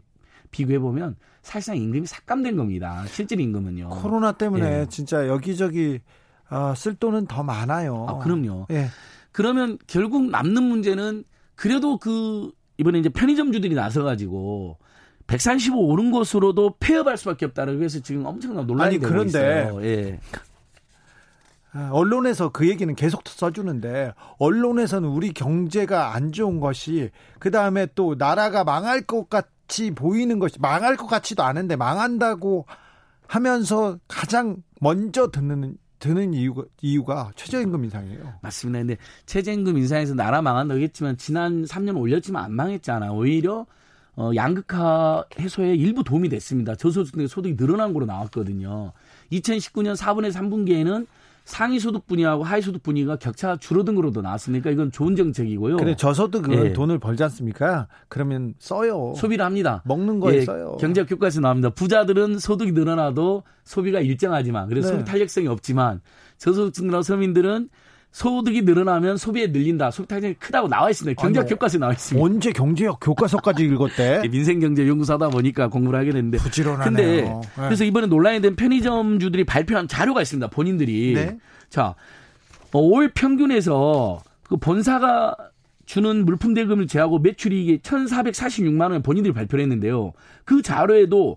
[0.50, 3.04] 비교해 보면 사실상 임금이 삭감된 겁니다.
[3.07, 3.90] 실질 임금은요.
[3.90, 4.87] 코로나 때문에 예.
[4.88, 6.00] 진짜 여기저기
[6.48, 8.07] 아, 쓸 돈은 더 많아요.
[8.09, 8.66] 아, 그럼요.
[8.70, 8.88] 예.
[9.33, 14.78] 그러면 결국 남는 문제는 그래도 그 이번에 이제 편의점주들이 나서가지고
[15.26, 19.85] 135 오른 것으로도 폐업할 수밖에 없다라고 해서 지금 엄청난 논란이 아니, 되고 그런데 있어요.
[19.85, 20.20] 예.
[21.72, 28.14] 아, 언론에서 그 얘기는 계속 써주는데 언론에서는 우리 경제가 안 좋은 것이 그 다음에 또
[28.16, 32.66] 나라가 망할 것 같 이 보이는 것이 망할 것 같지도 않은데 망한다고
[33.27, 38.35] 하면서 가장 먼저 듣는 드는 이유가 이유가 최저임금 인상이에요.
[38.42, 38.79] 맞습니다.
[38.81, 43.12] 근데 최저임금 인상에서 나라 망한다고 했지만 지난 3년 올렸지만 안 망했잖아.
[43.12, 43.66] 오히려
[44.16, 46.77] 어, 양극화 해소에 일부 도움이 됐습니다.
[46.77, 48.92] 저소득층의 소득이 늘어난 거로 나왔거든요.
[49.33, 51.07] 2019년 4분의 3분기에는
[51.44, 55.76] 상위 소득 분위하고 하위 소득 분위가 격차가 줄어든 거로도 나왔으니까 이건 좋은 정책이고요.
[55.76, 56.72] 그래 저소득은 예.
[56.72, 57.87] 돈을 벌지 않습니까?
[58.09, 59.12] 그러면 써요.
[59.16, 59.83] 소비를 합니다.
[59.85, 60.76] 먹는 거에 예, 써요.
[60.80, 61.68] 경제학 교과에서 나옵니다.
[61.70, 64.94] 부자들은 소득이 늘어나도 소비가 일정하지만 그래서 네.
[64.94, 66.00] 소비 탄력성이 없지만
[66.38, 67.68] 저소득층이나 서민들은
[68.14, 69.90] 소득이 늘어나면 소비에 늘린다.
[69.90, 71.20] 소비 탄력성이 크다고 나와 있습니다.
[71.20, 72.24] 경제학 교과서에 나와 있습니다.
[72.24, 74.22] 언제 경제학 교과서까지 읽었대?
[74.24, 76.38] 예, 민생경제연구사다 보니까 공부를 하게 됐는데.
[76.38, 76.85] 부지런하네요.
[76.85, 77.40] 근데 네.
[77.57, 80.46] 그래서 이번에 논란이 된 편의점주들이 발표한 자료가 있습니다.
[80.46, 81.14] 본인들이.
[81.14, 81.38] 네.
[81.68, 81.96] 자,
[82.72, 85.37] 어, 월 평균에서 그 본사가
[85.85, 90.12] 주는 물품 대금을 제하고 매출이 이게 1,446만 원 본인들이 발표를 했는데요.
[90.44, 91.37] 그 자료에도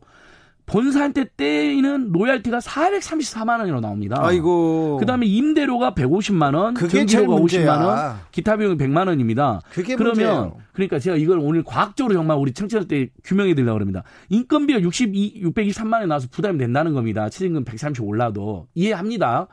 [0.67, 4.17] 본사한테 떼이는 로얄티가 434만 원이나 나옵니다.
[4.19, 4.97] 아이고.
[4.99, 7.73] 그다음에 임대료가 150만 원, 그게 제일 전기료가 50만 문제야.
[7.77, 9.61] 원, 기타 비용이 100만 원입니다.
[9.71, 10.57] 그게 그러면 문제예요.
[10.73, 14.03] 그러니까 제가 이걸 오늘 과학적으로 정말 우리 청취자들 규명해 드리려고 합니다.
[14.27, 17.29] 인건비가 62 623만 원이 나와서 부담이 된다는 겁니다.
[17.29, 19.47] 최저임금 130 올라도 이해합니다.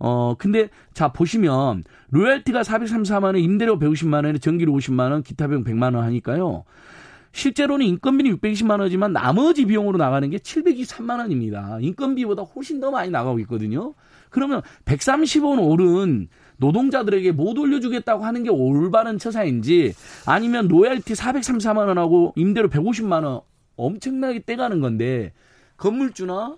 [0.00, 5.64] 어 근데 자 보시면 로열티가 434만 원, 임대료 150만 원에 전기료 50만 원, 기타 비용
[5.64, 6.64] 100만 원 하니까요.
[7.38, 11.78] 실제로는 인건비는 620만 원이지만 나머지 비용으로 나가는 게 723만 원입니다.
[11.80, 13.94] 인건비보다 훨씬 더 많이 나가고 있거든요.
[14.28, 19.94] 그러면 130원 오른 노동자들에게 못 올려주겠다고 하는 게 올바른 처사인지
[20.26, 23.40] 아니면 로얄티 434만 원하고 임대료 150만 원
[23.76, 25.32] 엄청나게 떼가는 건데
[25.76, 26.56] 건물주나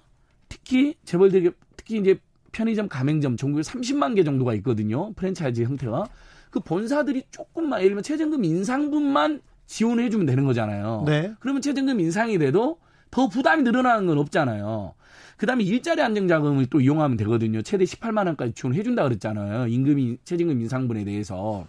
[0.48, 2.18] 특히 재벌 되게 특히 이제
[2.52, 5.12] 편의점 가맹점 전국에 30만 개 정도가 있거든요.
[5.12, 6.06] 프랜차이즈 형태가.
[6.50, 11.04] 그 본사들이 조금만 예를 들면 최저임금 인상분만 지원해 주면 되는 거잖아요.
[11.06, 11.32] 네.
[11.38, 12.78] 그러면 최저임금 인상이 돼도
[13.12, 14.94] 더 부담이 늘어나는 건 없잖아요.
[15.36, 17.62] 그다음에 일자리 안정 자금을 또 이용하면 되거든요.
[17.62, 19.68] 최대 18만 원까지 지원해 준다 그랬잖아요.
[19.68, 21.68] 임금이 최저임금 인상분에 대해서.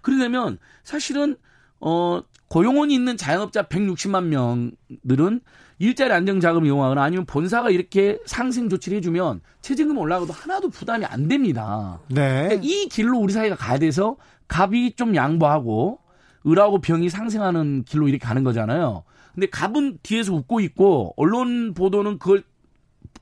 [0.00, 1.36] 그러려면 사실은
[1.80, 5.40] 어 고용원이 있는 자영업자 160만 명들은
[5.78, 11.28] 일자리 안정 자금을 이용하거나 아니면 본사가 이렇게 상생 조치를 해주면 최저임금 올라가도 하나도 부담이 안
[11.28, 12.00] 됩니다.
[12.08, 12.44] 네.
[12.44, 14.16] 그러니까 이 길로 우리 사회가 가야 돼서
[14.48, 16.05] 갑이 좀 양보하고
[16.46, 19.04] 을하고 병이 상승하는 길로 이렇게 가는 거잖아요.
[19.34, 22.42] 근데 갑은 뒤에서 웃고 있고 언론 보도는 그걸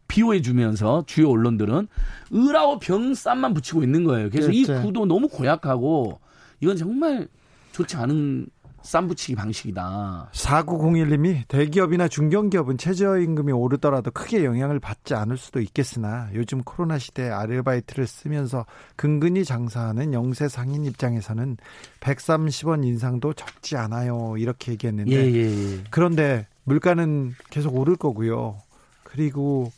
[0.07, 1.89] 비호해 주면서 주요 언론들은
[2.33, 4.31] 을하고 병 쌈만 붙이고 있는 거예요.
[4.31, 4.87] 그래서 이 그렇죠.
[4.87, 6.21] 구도 너무 고약하고
[6.61, 7.27] 이건 정말
[7.73, 8.47] 좋지 않은
[8.85, 10.29] 쌈 붙이기 방식이다.
[10.33, 18.07] 4901님이 대기업이나 중견기업은 최저임금이 오르더라도 크게 영향을 받지 않을 수도 있겠으나 요즘 코로나 시대에 아르바이트를
[18.07, 21.57] 쓰면서 근근히 장사하는 영세 상인 입장에서는
[22.01, 24.37] 130원 인상도 적지 않아요.
[24.37, 25.85] 이렇게 얘기했는데 예, 예, 예.
[25.90, 28.59] 그런데 물가는 계속 오를 거고요.
[29.03, 29.73] 그리고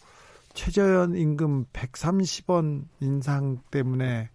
[0.54, 4.30] 최저임금 130원 인상 때문에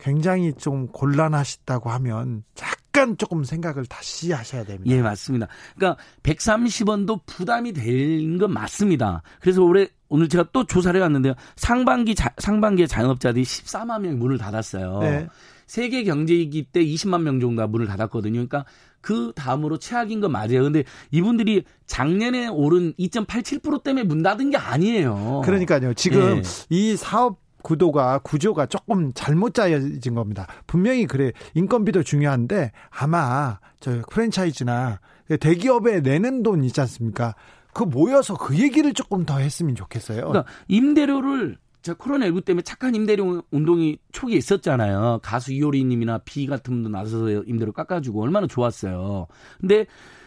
[0.00, 2.42] 굉장히 좀 곤란하시다고 하면
[2.90, 4.94] 약간 조금 생각을 다시 하셔야 됩니다.
[4.94, 5.46] 예, 맞습니다.
[5.76, 9.22] 그러니까 130원도 부담이 된 건 맞습니다.
[9.40, 11.34] 그래서 올해 오늘 제가 또 조사를 해왔는데요.
[11.56, 14.98] 상반기 자, 상반기에 자영업자들이 14만 명이 문을 닫았어요.
[15.00, 15.28] 네.
[15.66, 18.32] 세계 경제위기 때 20만 명 정도가 문을 닫았거든요.
[18.32, 18.64] 그러니까
[19.00, 20.62] 그 다음으로 최악인 건 맞아요.
[20.62, 25.42] 근데 이분들이 작년에 오른 2.87% 때문에 문 닫은 게 아니에요.
[25.44, 25.94] 그러니까요.
[25.94, 26.42] 지금 예.
[26.70, 30.46] 이 사업 구도가 구조가 조금 잘못 짜여진 겁니다.
[30.66, 35.00] 분명히 그래 인건비도 중요한데 아마 저 프랜차이즈나
[35.38, 37.34] 대기업에 내는 돈 있지 않습니까?
[37.72, 40.26] 그 모여서 그 얘기를 조금 더 했으면 좋겠어요.
[40.26, 45.20] 그러니까 임대료를 저 코로나19 때문에 착한 임대료 운동이 초기에 있었잖아요.
[45.22, 49.26] 가수 이효리님이나 비 같은 분도 나서서 임대료 깎아주고 얼마나 좋았어요.
[49.60, 49.86] 근데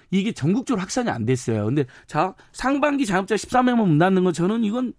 [0.10, 1.66] 이게 전국적으로 확산이 안 됐어요.
[1.66, 4.94] 근데 자 상반기 자영업자 13명만 문 닫는 건 저는 이건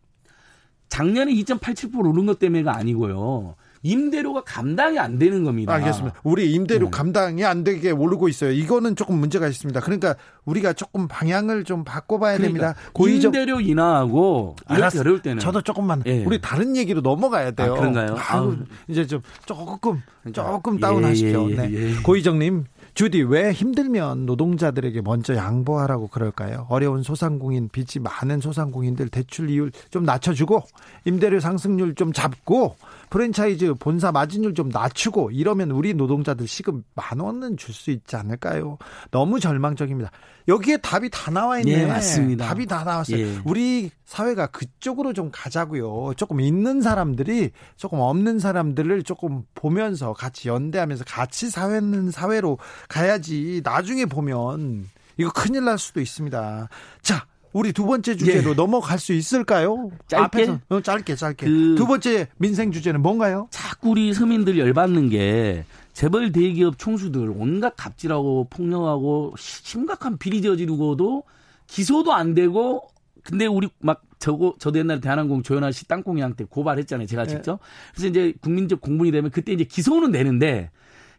[0.88, 3.56] 작년에 2.87% 오른 것 때문에가 아니고요.
[3.84, 5.74] 임대료가 감당이 안 되는 겁니다.
[5.74, 6.18] 알겠습니다.
[6.24, 6.90] 우리 임대료 네.
[6.90, 8.50] 감당이 안 되게 오르고 있어요.
[8.50, 9.78] 이거는 조금 문제가 있습니다.
[9.80, 10.16] 그러니까
[10.46, 12.90] 우리가 조금 방향을 좀 바꿔봐야 그러니까 됩니다.
[12.94, 14.98] 고의적 임대료 인하하고 이렇게.
[14.98, 16.24] 어려울 때는 저도 조금만 예.
[16.24, 17.74] 우리 다른 얘기로 넘어가야 돼요.
[17.74, 18.16] 아, 그런가요?
[18.16, 18.56] 아유, 아우.
[18.88, 20.00] 이제 좀 조금
[20.32, 21.50] 조금 예, 다운하십시오.
[21.50, 21.72] 예, 예, 네.
[21.74, 21.94] 예.
[22.02, 26.66] 고희정님, 주디 왜 힘들면 노동자들에게 먼저 양보하라고 그럴까요?
[26.68, 30.62] 어려운 소상공인, 빚이 많은 소상공인들 대출 이율 좀 낮춰주고
[31.04, 32.76] 임대료 상승률 좀 잡고
[33.10, 38.78] 프랜차이즈 본사 마진율 좀 낮추고 이러면 우리 노동자들 시급 만 원은 줄 수 있지 않을까요?
[39.10, 40.10] 너무 절망적입니다.
[40.46, 41.72] 여기에 답이 다 나와 있네.
[41.72, 42.46] 예, 맞습니다.
[42.46, 43.18] 답이 다 나왔어요.
[43.18, 43.38] 예.
[43.44, 46.14] 우리 사회가 그쪽으로 좀 가자고요.
[46.16, 53.60] 조금 있는 사람들이 조금 없는 사람들을 조금 보면서 같이 연대하면서 같이 사회는 사회로 가야지.
[53.64, 56.68] 나중에 보면 이거 큰일 날 수도 있습니다.
[57.02, 58.54] 자, 우리 두 번째 주제로 예.
[58.54, 59.90] 넘어갈 수 있을까요?
[60.08, 60.24] 짧게?
[60.24, 61.46] 앞에서 어, 짧게 짧게.
[61.46, 63.46] 그- 두 번째 민생 주제는 뭔가요?
[63.50, 71.22] 자꾸 우리 서민들 열받는 게 재벌 대기업 총수들 온갖 갑질하고 폭력하고 시- 심각한 비리 저지르고도
[71.68, 72.82] 기소도 안 되고
[73.22, 77.28] 근데 우리 막 저거 저도 옛날에 대한항공 조현아 씨 땅콩이한테 고발했잖아요 제가 네.
[77.36, 77.60] 직접
[77.94, 80.70] 그래서 이제 국민적 공분이 되면 그때 이제 기소는 되는데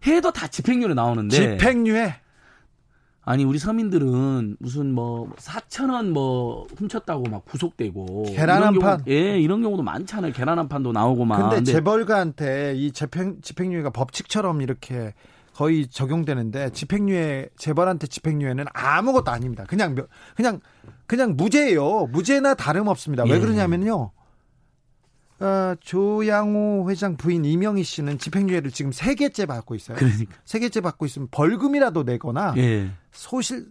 [0.06, 2.16] 해도 다 집행유예 나오는데 집행유예.
[3.26, 9.04] 아니 우리 서민들은 무슨 뭐 4천 원 뭐 훔쳤다고 막 구속되고 계란 한 판.
[9.08, 13.90] 예 이런 경우도 많잖아요 계란 한 판도 나오고 막 근데 근데 재벌가한테 이 집행 집행유예가
[13.90, 15.14] 법칙처럼 이렇게
[15.54, 19.64] 거의 적용되는데 집행유예 재벌한테 집행유예는 아무것도 아닙니다.
[19.68, 20.60] 그냥 몇- 그냥
[21.08, 22.08] 그냥 무죄예요.
[22.12, 23.24] 무죄나 다름없습니다.
[23.24, 23.40] 왜 예.
[23.40, 24.12] 그러냐면요.
[25.40, 29.98] 어, 조양호 회장 부인 이명희 씨는 집행유예를 지금 세 개째 받고 있어요.
[29.98, 33.66] 그러니까 세 개째 받고 있으면 벌금이라도 내거나 예 소실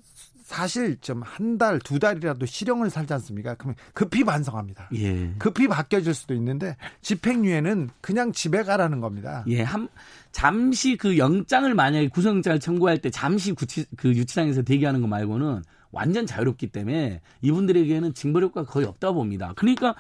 [0.44, 3.54] 사실 좀 한 달 두 달이라도 실형을 살지 않습니까?
[3.54, 4.90] 그러면 급히 반성합니다.
[4.94, 5.32] 예.
[5.38, 9.42] 급히 바뀌어질 수도 있는데 집행유예는 그냥 집에 가라는 겁니다.
[9.48, 9.88] 예, 한
[10.32, 16.26] 잠시 그 영장을 만약에 구속영장을 청구할 때 잠시 구치, 그 유치장에서 대기하는 거 말고는 완전
[16.26, 19.54] 자유롭기 때문에 이분들에게는 징벌 효과가 거의 없다 봅니다.
[19.56, 19.94] 그러니까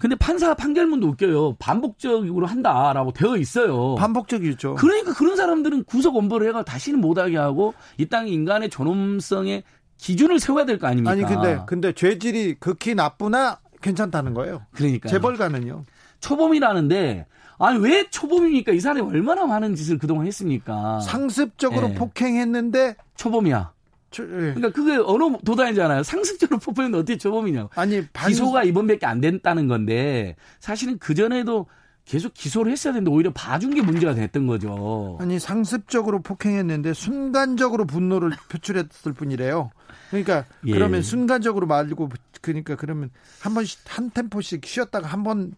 [0.00, 1.56] 근데 판사 판결문도 웃겨요.
[1.58, 3.94] 반복적으로 한다라고 되어 있어요.
[3.96, 4.76] 반복적이죠.
[4.76, 9.62] 그러니까 그런 사람들은 구속 원벌을 해가 다시는 못하게 하고 이땅 인간의 존엄성의
[9.98, 11.10] 기준을 세워야 될 거 아닙니까?
[11.10, 14.62] 아니 근데 근데 죄질이 극히 나쁘나 괜찮다는 거예요.
[14.72, 15.84] 그러니까 재벌가는요.
[16.20, 17.26] 초범이라는데
[17.58, 18.72] 아니 왜 초범입니까?
[18.72, 21.00] 이 사람이 얼마나 많은 짓을 그동안 했습니까?
[21.00, 21.94] 상습적으로 예.
[21.94, 23.72] 폭행했는데 초범이야.
[24.10, 24.26] 저, 예.
[24.28, 26.02] 그러니까 그게 어느 도단이잖아요.
[26.02, 27.70] 상습적으로 폭행했는데 어떻게 초범이냐고.
[27.74, 31.66] 아니 반, 기소가 이번밖에 안 됐다는 건데 사실은 그 전에도
[32.04, 35.16] 계속 기소를 했어야 되는데 오히려 봐준 게 문제가 됐던 거죠.
[35.20, 39.70] 아니 상습적으로 폭행했는데 순간적으로 분노를 표출했을 뿐이래요.
[40.10, 40.72] 그러니까 예.
[40.72, 42.08] 그러면 순간적으로 말고
[42.40, 45.54] 그러니까 그러면 한 번씩 한 템포씩 쉬었다가 한 번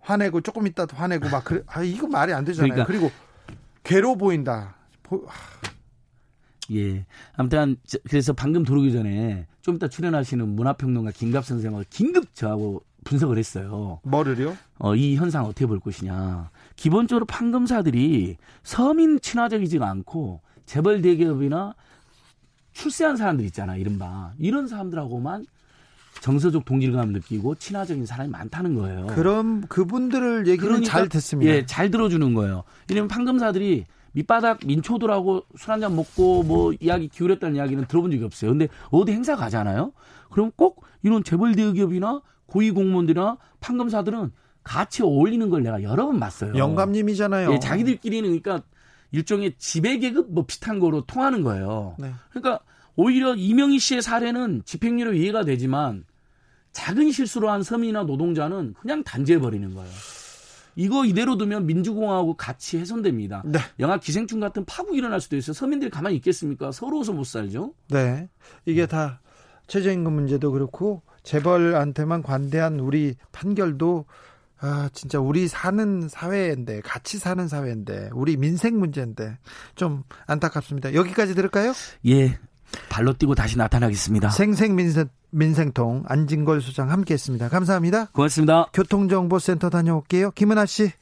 [0.00, 1.62] 화내고 조금 있다 또 화내고 막 그래.
[1.66, 2.72] 아 이거 말이 안 되잖아요.
[2.72, 3.10] 그러니까- 그리고
[3.84, 4.74] 괴로워 보인다.
[5.04, 5.26] 보-
[6.72, 7.04] 예.
[7.34, 13.38] 아무튼 저- 그래서 방금 들어오기 전에 좀 이따 출연하시는 문화평론가 김갑 선생하고 긴급 저하고 분석을
[13.38, 14.00] 했어요.
[14.02, 14.56] 뭐를요?
[14.78, 16.50] 어, 이 현상 어떻게 볼 것이냐.
[16.74, 21.74] 기본적으로 판검사들이 서민 친화적이지가 않고 재벌 대기업이나
[22.72, 24.32] 출세한 사람들 있잖아, 이른바.
[24.38, 25.46] 이런 사람들하고만
[26.20, 29.06] 정서적 동질감을 느끼고 친화적인 사람이 많다는 거예요.
[29.08, 31.52] 그럼 그분들을 얘기는 잘 듣습니다.
[31.52, 32.64] 예, 잘 들어주는 거예요.
[32.88, 33.84] 왜냐면 판검사들이
[34.16, 38.50] 밑바닥 민초들하고 술 한잔 먹고 뭐 이야기 기울였다는 이야기는 들어본 적이 없어요.
[38.50, 39.92] 근데 어디 행사 가잖아요.
[40.30, 46.56] 그럼 꼭 이런 재벌 대기업이나 고위 공무원들이나 판검사들은 같이 어울리는 걸 내가 여러 번 봤어요.
[46.56, 47.52] 영감님이잖아요.
[47.52, 48.66] 예, 자기들끼리는 그러니까
[49.12, 51.94] 일종의 지배 계급 뭐 비슷한 거로 통하는 거예요.
[51.98, 52.10] 네.
[52.30, 52.60] 그러니까
[52.96, 56.04] 오히려 이명희 씨의 사례는 집행유예로 이해가 되지만
[56.72, 59.90] 작은 실수로 한 서민이나 노동자는 그냥 단죄해 버리는 거예요.
[60.76, 63.42] 이거 이대로 두면 민주공화하고 같이 훼손됩니다.
[63.46, 63.58] 네.
[63.80, 65.54] 영화 기생충 같은 파국이 일어날 수도 있어요.
[65.54, 66.70] 서민들이 가만히 있겠습니까?
[66.70, 67.72] 서러워서 못 살죠.
[67.88, 68.28] 네.
[68.66, 69.20] 이게 다
[69.66, 74.04] 최저임금 문제도 그렇고 재벌한테만 관대한 우리 판결도
[74.58, 79.38] 아 진짜 우리 사는 사회인데 같이 사는 사회인데 우리 민생 문제인데
[79.74, 80.94] 좀 안타깝습니다.
[80.94, 81.72] 여기까지 들을까요?
[82.06, 82.38] 예.
[82.88, 84.30] 발로 뛰고 다시 나타나겠습니다.
[84.30, 87.50] 생생민생 민생통 안진걸 소장 함께했습니다.
[87.50, 88.06] 감사합니다.
[88.06, 88.66] 고맙습니다.
[88.72, 90.30] 교통정보센터 다녀올게요.
[90.30, 90.92] 김은아 씨.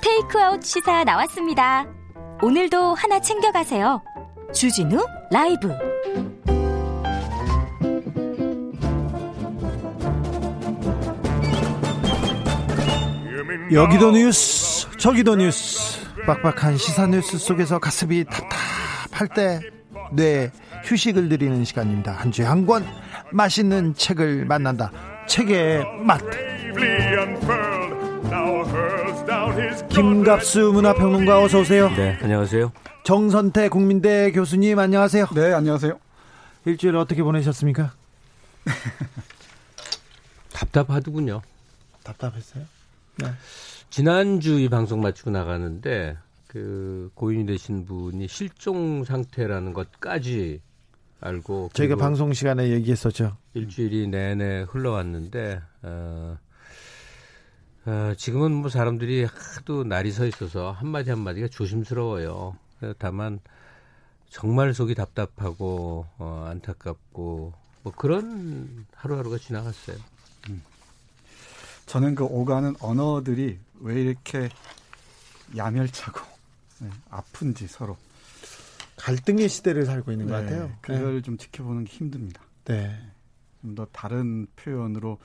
[0.00, 1.86] 테이크아웃 시사 나왔습니다.
[2.42, 4.00] 오늘도 하나 챙겨가세요.
[4.54, 5.72] 주진우 라이브.
[13.72, 19.78] 여기도 뉴스 저기도 뉴스 빡빡한 시사 뉴스 속에서 가슴이 답답할 때
[20.12, 20.50] 뇌
[20.88, 22.12] 휴식을 드리는 시간입니다.
[22.12, 22.84] 한 주에 한 권
[23.32, 24.90] 맛있는 책을 만난다.
[25.26, 26.20] 책의 맛.
[29.90, 31.88] 김갑수 문화평론가 어서 오세요.
[31.90, 32.72] 네, 안녕하세요.
[33.04, 35.26] 정선태 국민대 교수님 안녕하세요.
[35.34, 35.98] 네, 안녕하세요.
[36.64, 37.92] 일주일 어떻게 보내셨습니까?
[40.52, 41.42] 답답하더군요.
[42.02, 42.64] 답답했어요?
[43.90, 50.60] 지난주 이 방송 마치고 나가는데 그 고인이 되신 분이 실종 상태라는 것까지
[51.20, 56.38] 알고 저희가 방송 시간에 얘기했었죠 일주일이 내내 흘러왔는데 어,
[57.88, 62.54] 어, 지금은 뭐 사람들이 하도 날이 서 있어서 한마디 한마디가 조심스러워요.
[62.82, 63.40] 어, 다만
[64.28, 69.96] 정말 속이 답답하고 어, 안타깝고 뭐 그런 하루하루가 지나갔어요.
[71.86, 74.50] 저는 그 오가는 언어들이 왜 이렇게
[75.56, 76.20] 야멸차고
[76.80, 77.96] 네, 아픈지 서로
[78.98, 82.42] 갈등의 시대를 살고 있는 것 네, 같아요 그걸 좀 지켜보는 게 힘듭니다.
[82.64, 82.98] 네.
[83.62, 85.18] 좀 더 다른 표현으로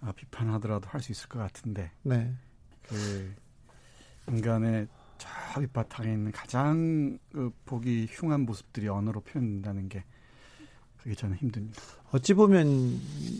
[0.00, 2.32] 아, 비판하더라도 할 수 있을 것 같은데 네.
[2.88, 3.34] 그
[4.28, 10.04] 인간의 저 밑바탕에 있는 가장 그 보기 흉한 모습들이 언어로 표현된다는 게
[10.98, 11.80] 그게 저는 힘듭니다.
[12.12, 12.66] 어찌 보면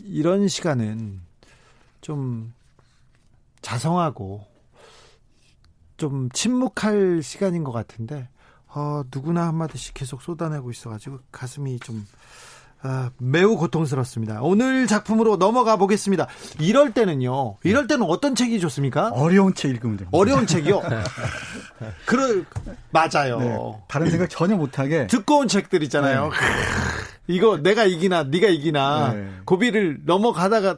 [0.05, 1.21] 이런 시간은
[2.01, 2.53] 좀
[3.61, 4.45] 자성하고
[5.97, 8.27] 좀 침묵할 시간인 것 같은데
[8.75, 12.05] 어, 누구나 한마디씩 계속 쏟아내고 있어가지고 가슴이 좀
[12.85, 14.41] 아, 매우 고통스럽습니다.
[14.41, 16.27] 오늘 작품으로 넘어가 보겠습니다.
[16.59, 17.57] 이럴 때는요.
[17.63, 19.09] 이럴 때는 어떤 책이 좋습니까?
[19.13, 20.17] 어려운 책 읽으면 됩니다.
[20.17, 20.81] 어려운 책이요.
[22.05, 22.43] 그러
[22.91, 23.39] 맞아요.
[23.39, 23.57] 네,
[23.87, 26.29] 다른 생각 전혀 못하게 두꺼운 책들 있잖아요.
[27.27, 29.29] 이거 내가 이기나 네가 이기나 네.
[29.45, 30.77] 고비를 넘어가다가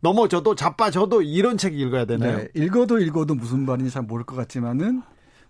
[0.00, 2.38] 넘어져도 자빠져도 이런 책 읽어야 되나요?
[2.38, 5.02] 네, 읽어도 읽어도 무슨 말인지 잘 모를 것 같지만은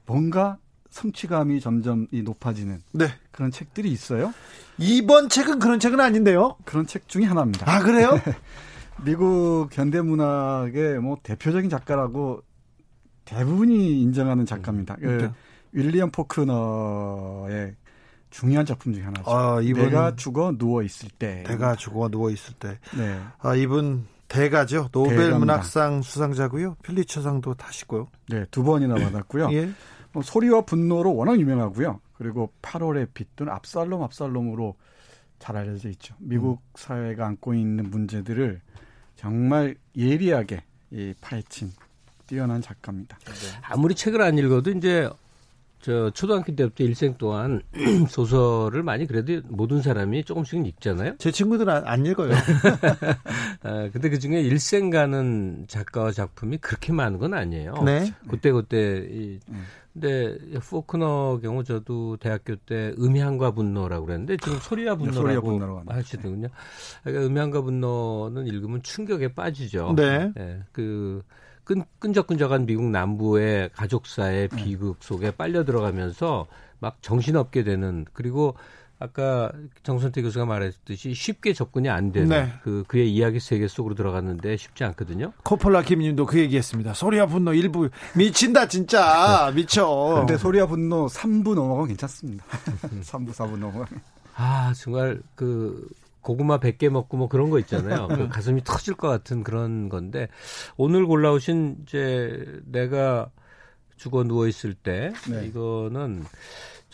[0.07, 0.59] 뭔가
[0.95, 3.09] 성취감이 점점 이 높아지는 네.
[3.33, 4.33] 그런 책들이 있어요.
[4.79, 6.57] 이번 책은 그런 책은 아닌데요.
[6.65, 7.69] 그런 책 중에 하나입니다.
[7.69, 8.11] 아 그래요?
[9.05, 12.43] 미국 현대 문학의 뭐 대표적인 작가라고
[13.25, 14.95] 대부분이 인정하는 작가입니다.
[15.01, 15.33] 그 네.
[15.73, 17.75] 윌리엄 포크너의
[18.31, 19.29] 중요한 작품 중에 하나죠.
[19.29, 21.43] 아, 이분- 내가 죽어 누워 있을 때.
[21.45, 22.79] 대가 죽어 누워 있을 때.
[22.97, 23.21] 네.
[23.41, 24.91] 아 이분 대가죠.
[24.93, 25.39] 노벨 대가입니다.
[25.41, 26.77] 문학상 수상자고요.
[26.85, 28.09] 필리처상도 타시고요.
[28.29, 29.49] 네, 두 번이나 받았고요.
[29.55, 29.71] 예.
[30.15, 32.01] 뭐 소리와 분노로 워낙 유명하고요.
[32.15, 34.77] 그리고 8월의 빛 또는 압살롬 압살롬으로
[35.41, 36.15] 잘 알려져 있죠.
[36.21, 36.73] 미국 음.
[36.77, 38.61] 사회가 안고 있는 문제들을
[39.17, 40.63] 정말 예리하게
[40.93, 41.73] 이 파헤친
[42.27, 43.19] 뛰어난 작가입니다.
[43.63, 45.11] 아무리 책을 안 읽어도 이제
[45.81, 47.61] 저 초등학교 때부터 일생 동안
[48.09, 51.17] 소설을 많이 그래도 모든 사람이 조금씩은 읽잖아요.
[51.19, 52.33] 제 친구들은 안, 안 읽어요.
[53.63, 57.75] 아, 근데 그 중에 일생 가는 작가와 작품이 그렇게 많은 건 아니에요.
[57.85, 58.15] 네.
[58.31, 59.65] 그때 그때 이 음.
[59.95, 65.85] 근데 포크너 경우 저도 대학교 때 음향과 분노라고 그랬는데 지금 소리와 소리와 분노라고.
[65.87, 66.49] 하시더군요.
[67.05, 69.95] 그러니까 음향과 분노는 읽으면 충격에 빠지죠.
[69.97, 70.33] 네.
[70.37, 71.23] 예, 그
[71.63, 74.57] 끈, 끈적끈적한 미국 남부의 가족사의 네.
[74.57, 76.49] 비극 속에 빨려 들어가면서
[76.81, 78.57] 막 정신없게 되는 그리고
[78.99, 79.51] 아까
[79.83, 82.53] 정선태 교수가 말했듯이 쉽게 접근이 안 되는 네.
[82.63, 85.33] 그 그의 이야기 세계 속으로 들어갔는데 쉽지 않거든요.
[85.43, 86.95] 코폴라 김님도 그 얘기했습니다.
[86.95, 90.15] 소리와 분노 일부 미친다 진짜 미쳐.
[90.19, 92.45] 근데 소리와 분노 3부 넘어가면 괜찮습니다.
[93.03, 93.87] 3부, 4부 넘어가면.
[94.37, 95.89] 아 정말 그
[96.21, 98.09] 고구마 100개 먹고 뭐 그런 거 있잖아요.
[98.09, 100.29] 그 가슴이 터질 것 같은 그런 건데
[100.77, 103.29] 오늘 골라오신 이제 내가
[103.97, 105.47] 죽어 누워 있을 때 네.
[105.47, 106.25] 이거는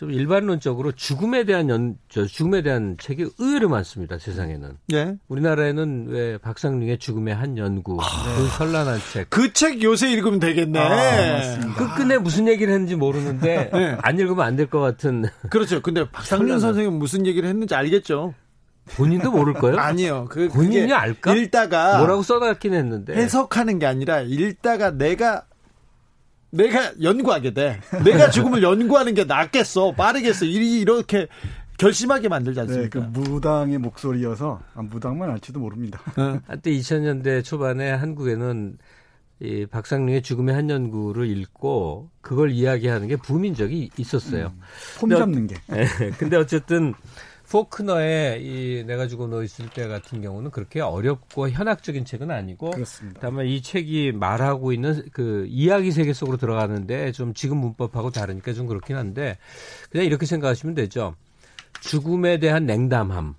[0.01, 4.17] 좀 일반론적으로 죽음에 대한 연, 저 죽음에 대한 책이 의외로 많습니다.
[4.17, 5.15] 세상에는 예.
[5.27, 9.29] 우리나라에는 왜 박상링의 죽음의 한 연구 그 선란한 책.
[9.29, 10.79] 그 책 요새 읽으면 되겠네.
[10.79, 11.73] 아, 맞습니다.
[11.75, 13.95] 끝끝내 무슨 얘기를 했는지 모르는데 네.
[14.01, 15.83] 안 읽으면 안 될 것 같은 그렇죠.
[15.83, 18.33] 근데 박상민 선생님 무슨 얘기를 했는지 알겠죠?
[18.95, 19.77] 본인도 모를 거예요.
[19.81, 20.25] 아니요.
[20.31, 21.35] 그 본인이 알까?
[21.35, 25.43] 읽다가 뭐라고 써놨긴 했는데 해석하는 게 아니라 읽다가 내가
[26.51, 27.79] 내가 연구하게 돼.
[28.03, 29.93] 내가 죽음을 연구하는 게 낫겠어.
[29.93, 30.45] 빠르겠어.
[30.45, 31.27] 이- 이렇게
[31.77, 32.99] 결심하게 만들지 네, 않습니까?
[32.99, 35.99] 그 무당의 목소리여서 아, 무당만 알지도 모릅니다.
[36.45, 38.77] 한때 2000년대 초반에 한국에는
[39.39, 44.53] 이 박상링의 죽음의 한 연구를 읽고 그걸 이야기하는 게 부민 적이 있었어요.
[44.99, 45.55] 폼 근데 잡는 게.
[45.73, 46.93] 예, 근데 어쨌든
[47.51, 53.19] 포크너의 이 내가 죽어 너 있을 때 같은 경우는 그렇게 어렵고 현학적인 책은 아니고 그렇습니다.
[53.19, 58.67] 다만 이 책이 말하고 있는 그 이야기 세계 속으로 들어가는데 좀 지금 문법하고 다르니까 좀
[58.67, 59.37] 그렇긴 한데
[59.89, 61.15] 그냥 이렇게 생각하시면 되죠.
[61.81, 63.35] 죽음에 대한 냉담함.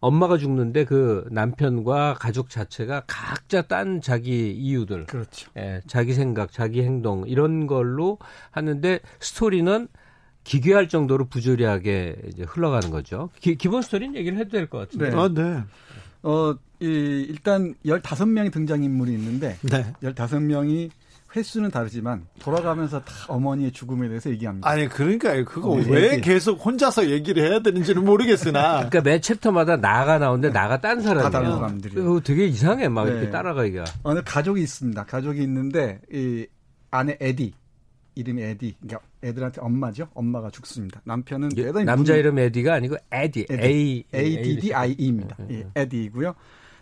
[0.00, 5.50] 엄마가 죽는데 그 남편과 가족 자체가 각자 딴 자기 이유들, 그렇죠.
[5.56, 8.18] 예, 자기 생각, 자기 행동 이런 걸로
[8.50, 9.88] 하는데 스토리는
[10.44, 13.30] 기괴할 정도로 부조리하게 이제 흘러가는 거죠.
[13.40, 15.10] 기, 본 스토리는 얘기를 해도 될 것 같은데.
[15.10, 15.16] 네.
[15.16, 15.62] 아, 네.
[16.22, 16.86] 어, 이,
[17.28, 19.84] 일단 15명의 등장인물이 있는데 네.
[20.02, 20.90] 15명이
[21.36, 24.68] 횟수는 다르지만 돌아가면서 다 어머니의 죽음에 대해서 얘기합니다.
[24.68, 25.44] 아니 그러니까요.
[25.44, 26.20] 그거 어, 왜 얘기.
[26.20, 31.24] 계속 혼자서 얘기를 해야 되는지는 모르겠으나 그러니까 매 챕터마다 나가 나오는데 나가 딴 사람이에요.
[31.24, 32.04] 다 다른 사람들이에요.
[32.04, 33.12] 그거 되게 이상해 막 네.
[33.12, 33.84] 이렇게 따라가기가.
[34.04, 35.04] 어느 가족이 있습니다.
[35.04, 36.46] 가족이 있는데 이
[36.92, 37.52] 아내 에디
[38.14, 38.76] 이름이 에디.
[38.80, 40.08] 그러니까 애들한테 엄마죠.
[40.14, 41.00] 엄마가 죽습니다.
[41.04, 43.46] 남편은 대단히 남자 이름 에디가 아니고 에디.
[43.50, 45.36] A A D D I E입니다.
[45.40, 46.34] 음, 예, 에디이고요.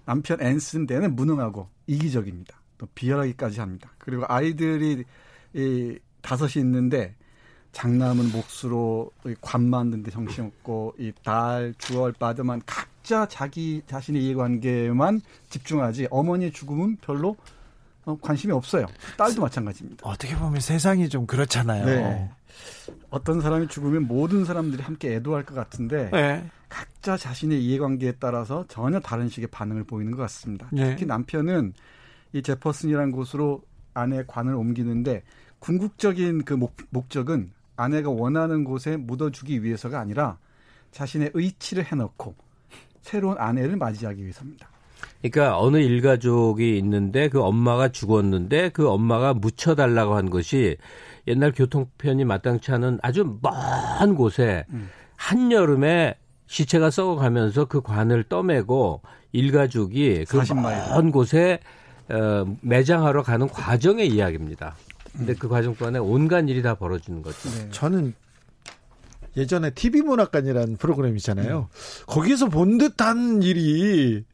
[0.04, 2.60] 남편 앤스인데는 무능하고 이기적입니다.
[2.78, 3.90] 또 비열하기까지 합니다.
[3.98, 5.04] 그리고 아이들이
[5.54, 7.14] 이 다섯이 있는데
[7.72, 16.08] 장남은 목수로 이 관 만드는데 정신없고 이 딸 주얼 바더만 각자 자기 자신의 이해관계에만 집중하지
[16.10, 17.36] 어머니의 죽음은 별로 어,
[18.20, 18.86] 관심이 없어요.
[19.16, 20.08] 딸도 마찬가지입니다.
[20.08, 21.84] 어떻게 보면 세상이 좀 그렇잖아요.
[21.84, 22.30] 네.
[23.10, 26.48] 어떤 사람이 죽으면 모든 사람들이 함께 애도할 것 같은데 네.
[26.68, 30.68] 각자 자신의 이해관계에 따라서 전혀 다른 식의 반응을 보이는 것 같습니다.
[30.72, 30.90] 네.
[30.90, 31.74] 특히 남편은
[32.32, 33.62] 이 제퍼슨이라는 곳으로
[33.94, 35.22] 아내의 관을 옮기는데
[35.58, 40.38] 궁극적인 그 목, 목적은 아내가 원하는 곳에 묻어주기 위해서가 아니라
[40.92, 42.34] 자신의 의치를 해놓고
[43.02, 44.71] 새로운 아내를 맞이하기 위해서입니다.
[45.20, 50.76] 그러니까 어느 일가족이 있는데 그 엄마가 죽었는데 그 엄마가 묻혀달라고 한 것이
[51.26, 54.88] 옛날 교통편이 마땅치 않은 아주 먼 곳에 음.
[55.16, 60.90] 한여름에 시체가 썩어가면서 그 관을 떠매고 일가족이 그 40마일.
[60.90, 61.60] 먼 곳에
[62.10, 64.74] 어, 매장하러 가는 과정의 이야기입니다.
[65.16, 67.48] 근데 그 과정 동안에 온갖 일이 다 벌어지는 거죠.
[67.50, 67.68] 네.
[67.70, 68.14] 저는
[69.36, 71.68] 예전에 TV 문학관이라는 프로그램 있잖아요.
[72.06, 74.24] 거기서 본 듯한 일이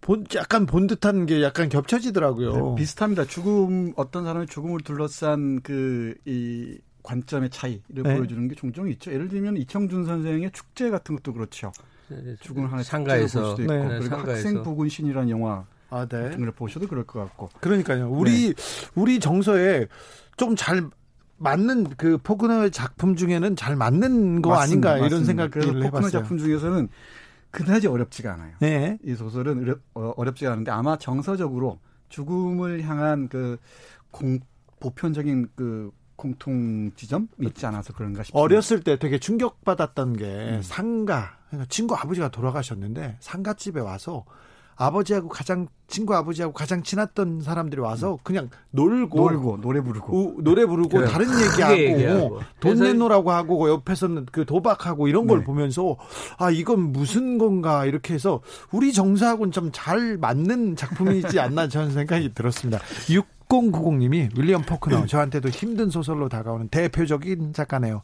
[0.00, 2.52] 본 약간 본 듯한 게 약간 겹쳐지더라고요.
[2.54, 3.24] 네, 비슷합니다.
[3.26, 8.16] 죽음 어떤 사람의 죽음을 둘러싼 그 이 관점의 차이를 네.
[8.16, 9.10] 보여주는 게 종종 있죠.
[9.12, 11.72] 예를 들면 이청준 선생의 축제 같은 것도 그렇죠.
[12.40, 14.30] 죽음을 하는 상가에서 볼 수도 있고 네, 그리고 상가에서.
[14.48, 16.22] 학생 부군신이라는 영화 아, 네.
[16.24, 18.10] 같은 걸 보셔도 그럴 것 같고 그러니까요.
[18.10, 18.54] 우리
[18.94, 19.86] 우리 정서에
[20.36, 20.88] 좀 잘
[21.38, 24.90] 맞는 그 포그너의 작품 중에는 잘 맞는 거 맞습니다.
[24.90, 25.48] 아닌가 이런 맞습니다.
[25.48, 26.10] 생각을 해봤어요.
[26.10, 26.88] 작품 중에서는
[27.50, 28.54] 그다지 어렵지가 않아요.
[28.60, 28.98] 네.
[29.04, 31.78] 이 소설은 어렵, 어, 어렵지가 않은데 아마 정서적으로
[32.08, 33.58] 죽음을 향한 그
[34.10, 34.40] 공,
[34.80, 38.40] 보편적인 그 공통 지점이 있지 않아서 그런가 싶습니다.
[38.40, 40.60] 어렸을 때 되게 충격받았던 게 음.
[40.62, 44.24] 상가 그러니까 친구 아버지가 돌아가셨는데 상가집에 와서
[44.80, 50.64] 아버지하고 가장 친구 아버지하고 가장 친했던 사람들이 와서 그냥 놀고 놀고 노래 부르고 우, 노래
[50.64, 51.06] 부르고 그래.
[51.06, 52.40] 다른 얘기하고 얘기하고.
[52.60, 55.44] 돈 내놓으라고 하고 옆에서는 그 도박하고 이런 걸 네.
[55.44, 55.96] 보면서
[56.38, 58.40] 아 이건 무슨 건가 이렇게 해서
[58.72, 62.80] 우리 정서하고는 좀 잘 맞는 작품이지 않나 저는 생각이 들었습니다.
[63.48, 68.02] 6090님이 윌리엄 포크너 저한테도 힘든 소설로 다가오는 대표적인 작가네요.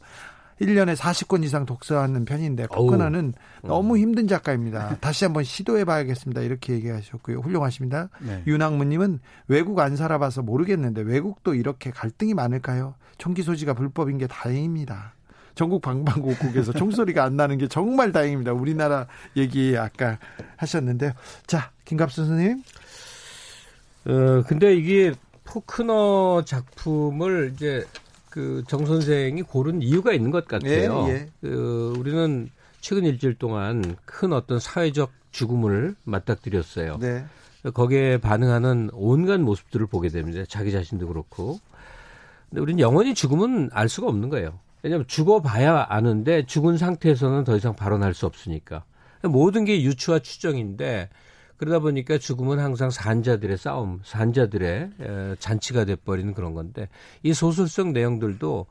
[0.61, 3.33] 1년에 40권 이상 독서하는 편인데 포크너는
[3.63, 4.97] 너무 힘든 작가입니다.
[4.99, 6.41] 다시 한번 시도해 봐야겠습니다.
[6.41, 7.39] 이렇게 얘기하셨고요.
[7.39, 8.09] 훌륭하십니다.
[8.19, 8.43] 네.
[8.47, 12.95] 윤학무 님은 외국 안 살아봐서 모르겠는데 외국도 이렇게 갈등이 많을까요?
[13.17, 15.13] 총기 소지가 불법인 게 다행입니다.
[15.55, 18.53] 전국 방방곡곡에서 총소리가 안 나는 게 정말 다행입니다.
[18.53, 20.19] 우리나라 얘기 아까
[20.55, 21.11] 하셨는데요.
[21.47, 22.63] 자, 김갑수 선생님.
[24.05, 27.85] 어, 근데 이게 포크너 작품을 이제
[28.29, 31.05] 그 정 선생이 고른 이유가 있는 것 같아요.
[31.07, 31.29] 예, 예.
[31.41, 32.49] 그 우리는
[32.81, 36.97] 최근 일주일 동안 큰 어떤 사회적 죽음을 맞닥뜨렸어요.
[36.99, 37.25] 네.
[37.73, 40.43] 거기에 반응하는 온갖 모습들을 보게 됩니다.
[40.47, 41.59] 자기 자신도 그렇고.
[42.49, 44.59] 근데 우리는 영원히 죽음은 알 수가 없는 거예요.
[44.83, 48.83] 왜냐하면 죽어봐야 아는데 죽은 상태에서는 더 이상 발언할 수 없으니까.
[49.23, 51.09] 모든 게 유추와 추정인데
[51.57, 56.87] 그러다 보니까 죽음은 항상 산자들의 싸움, 산자들의 에, 잔치가 돼버리는 그런 건데
[57.23, 58.67] 이 소설 속 내용들도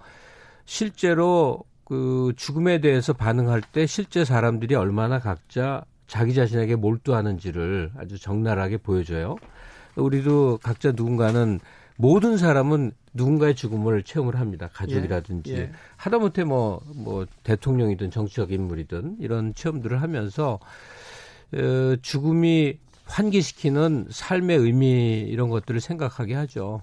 [0.65, 8.79] 실제로 그 죽음에 대해서 반응할 때 실제 사람들이 얼마나 각자 자기 자신에게 몰두하는지를 아주 적나라하게
[8.79, 9.37] 보여줘요.
[9.97, 11.61] 우리도 각자 누군가는
[11.97, 14.69] 모든 사람은 누군가의 죽음을 체험을 합니다.
[14.73, 15.73] 가족이라든지 예, 예.
[15.97, 20.59] 하다못해 뭐, 뭐 대통령이든 정치적 인물이든 이런 체험들을 하면서
[21.55, 26.83] 어, 죽음이 환기시키는 삶의 의미 이런 것들을 생각하게 하죠.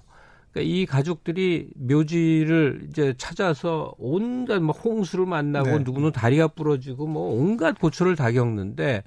[0.52, 5.78] 그러니까 이 가족들이 묘지를 이제 찾아서 온갖 뭐 홍수를 만나고 네.
[5.80, 9.02] 누구는 다리가 부러지고 뭐 온갖 고초를 다 겪는데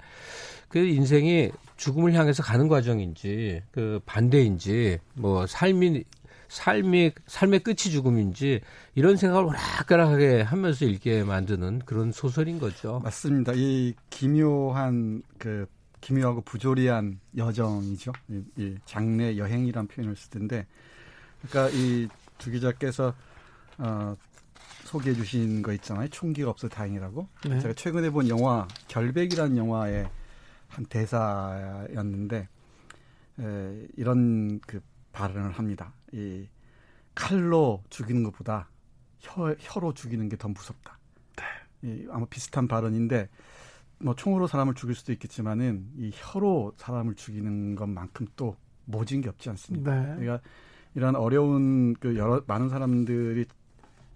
[0.68, 6.04] 그 인생이 죽음을 향해서 가는 과정인지 그 반대인지 뭐 삶이
[6.48, 8.60] 삶이 삶의 끝이 죽음인지
[8.94, 13.00] 이런 생각을 오락가락하게 하면서 읽게 만드는 그런 소설인 거죠.
[13.04, 13.52] 맞습니다.
[13.54, 15.66] 이 기묘한 그
[16.00, 18.12] 기묘하고 부조리한 여정이죠.
[18.28, 20.66] 이, 이 장례 여행이란 표현을 쓰던데,
[21.42, 23.14] 그러니까 이주 기자께서
[23.78, 24.16] 어,
[24.84, 26.08] 소개해 주신 거 있잖아요.
[26.08, 27.28] 총기가 없어 다행이라고.
[27.48, 27.60] 네.
[27.60, 30.08] 제가 최근에 본 영화 결백이라는 영화의
[30.68, 32.48] 한 대사였는데
[33.40, 34.80] 에, 이런 그
[35.12, 35.92] 발언을 합니다.
[36.12, 36.46] 이
[37.14, 38.68] 칼로 죽이는 것보다
[39.20, 40.98] 혀, 혀로 죽이는 게 더 무섭다.
[41.82, 43.28] 이, 아마 비슷한 발언인데
[44.00, 49.50] 뭐 총으로 사람을 죽일 수도 있겠지만은 이 혀로 사람을 죽이는 것만큼 또 모진 게 없지
[49.50, 49.94] 않습니다.
[49.94, 50.16] 네.
[50.16, 50.40] 그러니까
[50.94, 53.44] 이런 어려운 그 여러 많은 사람들이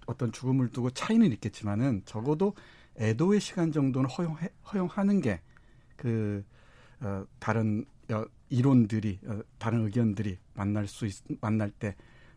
[0.07, 2.55] 어떤 죽음을 두고 차이는 있겠지만은 적어도
[2.99, 6.45] 애도의 시간 정도는 허용해, 허용하는 게그
[7.01, 11.97] 어, 다른 여, 이론들이 어, 다른 의견들이 만날 수 있, 만날 때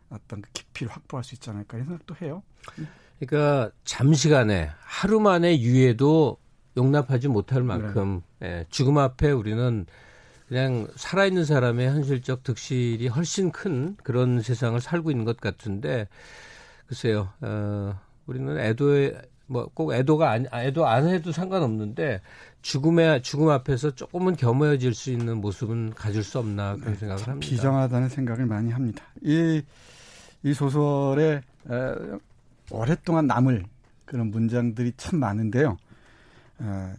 [0.10, 2.42] 어떤 그 깊이를 확보할 수 있지 않을까 이런 생각도 해요.
[3.20, 6.38] 그러니까 잠시간에 하루 만에 유해도
[6.78, 9.86] 용납하지 못할 만큼 예, 죽음 앞에 우리는
[10.48, 16.08] 그냥 살아있는 사람의 현실적 득실이 훨씬 큰 그런 세상을 살고 있는 것 같은데
[16.88, 22.22] 글쎄요 어, 우리는 애도에 뭐 꼭 애도가 아니 아, 애도 안 해도 상관없는데
[22.62, 27.48] 죽음의 죽음 앞에서 조금은 겸허해질 수 있는 모습은 가질 수 없나 그런 생각을 합니다.
[27.48, 29.04] 비정하다는 생각을 많이 합니다.
[29.22, 29.62] 이,
[30.44, 31.96] 이 소설에 에,
[32.72, 33.66] 오랫동안 남을
[34.06, 35.78] 그런 문장들이 참 많은데요.
[36.60, 36.94] 어,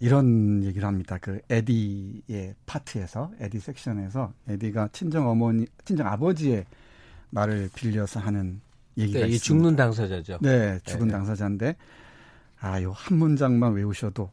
[0.00, 1.16] 이런 얘기를 합니다.
[1.18, 6.66] 그 에디의 파트에서 에디 섹션에서 에디가 친정 어머니, 친정 아버지의
[7.30, 8.60] 말을 빌려서 하는
[8.98, 9.44] 얘기가 네, 이 있습니다.
[9.44, 10.38] 죽는 당사자죠.
[10.40, 11.12] 네, 죽은 네.
[11.12, 11.76] 당사자인데
[12.60, 14.30] 아, 요 한 문장만 외우셔도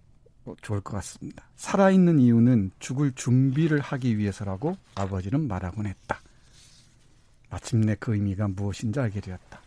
[0.62, 1.44] 좋을 것 같습니다.
[1.56, 6.20] 살아있는 이유는 죽을 준비를 하기 위해서라고 아버지는 말하곤 했다.
[7.50, 9.62] 마침내 그 의미가 무엇인지 알게 되었다.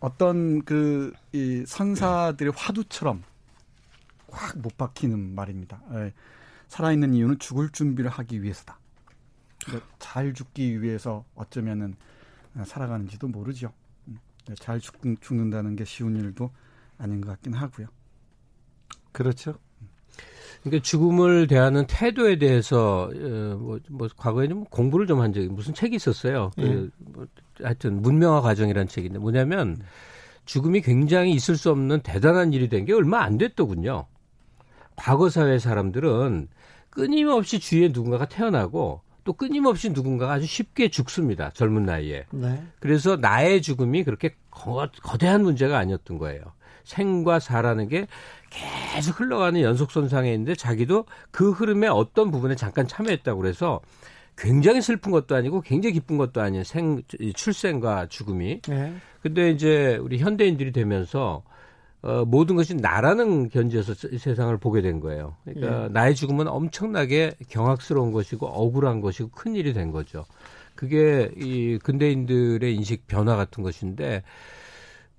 [0.00, 3.22] 어떤 그 이 선사들의 화두처럼
[4.30, 5.80] 확 못 박히는 말입니다.
[5.94, 6.12] 예,
[6.68, 8.78] 살아있는 이유는 죽을 준비를 하기 위해서다.
[9.98, 11.96] 잘 죽기 위해서 어쩌면은
[12.64, 13.72] 살아가는지도 모르죠.
[14.08, 14.18] 음,
[14.58, 16.50] 잘 죽, 죽는다는 게 쉬운 일도
[16.98, 17.86] 아닌 것 같긴 하고요.
[19.12, 19.54] 그렇죠.
[20.62, 25.72] 그러니까 죽음을 대하는 태도에 대해서 어, 뭐, 뭐 과거에 좀 공부를 좀 한 적이 무슨
[25.72, 26.50] 책이 있었어요.
[26.56, 27.04] 그, 예.
[27.12, 27.26] 뭐,
[27.62, 29.80] 하여튼 문명화 과정이라는 책인데 뭐냐면
[30.46, 34.06] 죽음이 굉장히 있을 수 없는 대단한 일이 된 게 얼마 안 됐더군요.
[34.96, 36.48] 과거 사회 사람들은
[36.90, 41.50] 끊임없이 주위에 누군가가 태어나고 또 끊임없이 누군가가 아주 쉽게 죽습니다.
[41.50, 42.24] 젊은 나이에.
[42.30, 42.62] 네.
[42.80, 46.40] 그래서 나의 죽음이 그렇게 거, 거대한 문제가 아니었던 거예요.
[46.84, 48.06] 생과 사라는 게
[48.48, 53.82] 계속 흘러가는 연속선상에 있는데 자기도 그 흐름의 어떤 부분에 잠깐 참여했다고 그래서
[54.38, 57.02] 굉장히 슬픈 것도 아니고 굉장히 기쁜 것도 아닌 생
[57.34, 58.62] 출생과 죽음이.
[58.62, 58.94] 네.
[59.20, 61.42] 근데 이제 우리 현대인들이 되면서
[62.02, 65.36] 어, 모든 것이 나라는 견지에서 세상을 보게 된 거예요.
[65.44, 65.88] 그러니까 예.
[65.88, 70.24] 나의 죽음은 엄청나게 경악스러운 것이고 억울한 것이고 큰 일이 된 거죠.
[70.76, 74.22] 그게 이 근대인들의 인식 변화 같은 것인데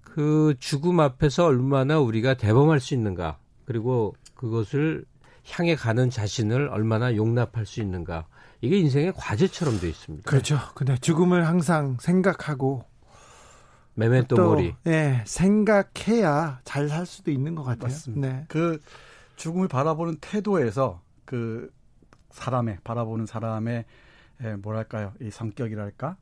[0.01, 5.03] 그 죽음 앞에서 얼마나 우리가 대범할 수 있는가 그리고 그것을
[5.51, 8.25] 향해 가는 자신을 얼마나 용납할 수 있는가
[8.61, 10.29] 이게 인생의 과제처럼 돼 있습니다.
[10.29, 10.57] 그렇죠.
[10.75, 12.85] 근데 죽음을 항상 생각하고
[13.99, 14.73] 메멘토 또 모리.
[14.87, 17.83] 예, 생각해야 잘 살 수도 있는 것 같아요.
[17.83, 18.27] 맞습니다.
[18.27, 18.45] 네.
[18.47, 18.79] 그
[19.35, 21.71] 죽음을 바라보는 태도에서 그
[22.31, 23.85] 사람의 바라보는 사람의
[24.41, 26.15] 에, 뭐랄까요 이 성격이랄까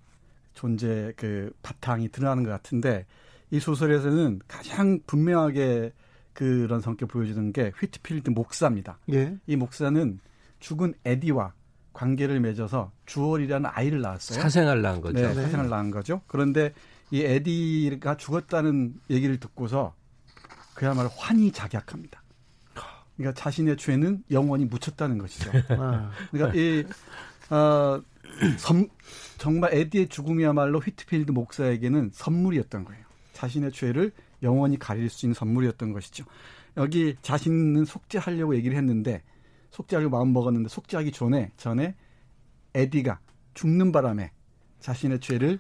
[0.54, 3.06] 존재 그 바탕이 드러나는 것 같은데
[3.52, 5.94] 이 소설에서는 가장 분명하게
[6.34, 9.00] 그런 성격 보여주는 게 휘트필드 목사입니다.
[9.14, 9.38] 예.
[9.48, 10.20] 이 목사는
[10.60, 11.54] 죽은 에디와
[11.94, 14.40] 관계를 맺어서 주얼이라는 아이를 낳았어요.
[14.40, 15.20] 사생활 낳은 거죠.
[15.20, 16.22] 네, 사생을 낳은 거죠.
[16.28, 16.74] 그런데
[17.12, 19.96] 이 에디가 죽었다는 얘기를 듣고서
[20.76, 22.22] 그야말로 환히 작약합니다.
[23.16, 25.52] 그러니까 자신의 죄는 영원히 묻혔다는 것이죠.
[25.80, 26.86] 아, 그러니까 이
[27.50, 28.02] 어,
[28.58, 28.90] 선-
[29.38, 33.04] 정말 에디의 죽음이야말로 휘트필드 목사에게는 선물이었던 거예요.
[33.34, 34.12] 자신의 죄를
[34.44, 36.26] 영원히 가릴 수 있는 선물이었던 것이죠.
[36.76, 39.24] 여기 자신은 속죄하려고 얘기를 했는데
[39.72, 41.96] 속죄하려고 마음 먹었는데 속죄하기 전에 전에
[42.76, 43.20] 에디가
[43.56, 44.32] 죽는 바람에
[44.80, 45.60] 자신의 죄를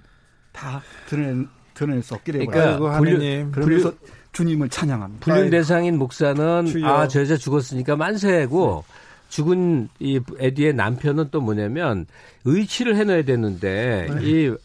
[0.58, 1.46] 다 드러낼,
[1.76, 3.52] 드러낼 수 없게 되고 그러니까 하느님.
[3.52, 3.94] 그러면서
[4.32, 5.24] 주님을 찬양합니다.
[5.26, 6.86] 불륜 대상인 목사는 주여.
[6.88, 8.84] 아 저 여자 죽었으니까 만세고
[9.30, 12.06] 죽은 이 에디의 남편은 또 뭐냐면
[12.46, 14.20] 의치를 해놔야 되는데 네.
[14.24, 14.56] 이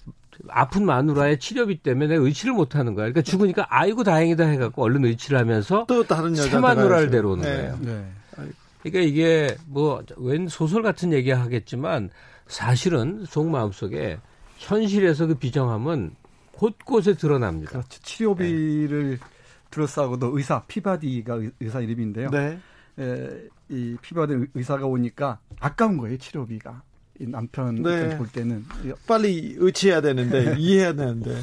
[0.48, 3.04] 아픈 마누라의 치료비 때문에 의치를 못 하는 거야.
[3.06, 7.78] 그러니까 죽으니까 아이고 다행이다 해갖고 얼른 의치를 하면서 또 다른 여자 새 마누라를 데려오는 거예요.
[7.80, 8.04] 네.
[8.82, 12.10] 그러니까 이게 뭐 웬 소설 같은 얘기 하겠지만
[12.46, 14.18] 사실은 속 마음 속에
[14.62, 16.14] 현실에서 그 비정함은
[16.52, 17.72] 곳곳에 드러납니다.
[17.72, 18.00] 그렇죠.
[18.02, 19.18] 치료비를
[19.70, 22.30] 둘러싸고도 의사 피바디가 의- 의사 이름인데요.
[22.30, 22.58] 네.
[22.98, 26.82] 에, 이 피바디 의사가 오니까 아까운 거예요 치료비가.
[27.20, 28.16] 이 남편 네.
[28.16, 31.40] 볼 때는 이 빨리 의치해야 되는데 이해해야 되는데.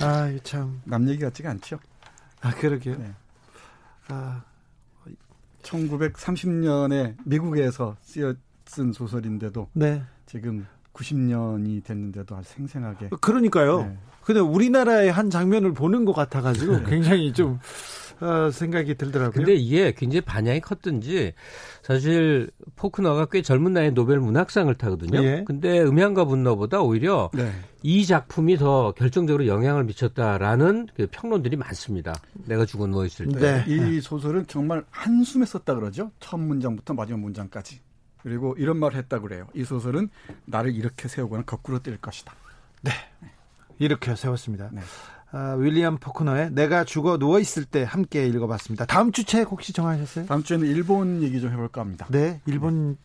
[0.00, 0.80] 아, 이거 참.
[0.84, 1.78] 남 얘기 같지가 않죠.
[2.40, 2.96] 아, 그러게요.
[2.98, 3.12] 네.
[4.08, 4.42] 아,
[5.62, 8.34] 1930년에 미국에서 쓰여
[8.66, 10.02] 쓴 소설인데도 네.
[10.26, 13.10] 지금 90년이 됐는데도 아주 생생하게.
[13.20, 13.82] 그러니까요.
[13.82, 13.98] 네.
[14.22, 17.58] 근데 우리나라의 한 장면을 보는 것 같아가지고 굉장히 좀
[18.20, 19.32] 어, 생각이 들더라고요.
[19.32, 21.34] 근데 이게 굉장히 반향이 컸든지
[21.82, 25.22] 사실 포크너가 꽤 젊은 나이에 노벨 문학상을 타거든요.
[25.22, 25.44] 예.
[25.46, 27.50] 근데 음향과 분노보다 오히려 네.
[27.82, 32.14] 이 작품이 더 결정적으로 영향을 미쳤다라는 그 평론들이 많습니다.
[32.46, 33.64] 내가 죽은 너 있을 때.
[33.64, 33.64] 네.
[33.66, 36.10] 이 소설은 정말 한숨에 썼다 그러죠.
[36.20, 37.80] 첫 문장부터 마지막 문장까지.
[38.24, 39.46] 그리고 이런 말을 했다 그래요.
[39.54, 40.08] 이 소설은
[40.46, 42.32] 나를 이렇게 세우거나 거꾸로 뛸 것이다.
[43.78, 44.70] 이렇게 세웠습니다.
[44.72, 44.80] 네.
[45.30, 48.86] 아, 윌리엄 포크너의 내가 죽어 누워 있을 때 함께 읽어봤습니다.
[48.86, 50.26] 다음 주 책 혹시 정하셨어요?
[50.26, 52.06] 다음 주에는 일본 얘기 좀 해볼까 합니다.
[52.08, 52.96] 네, 일본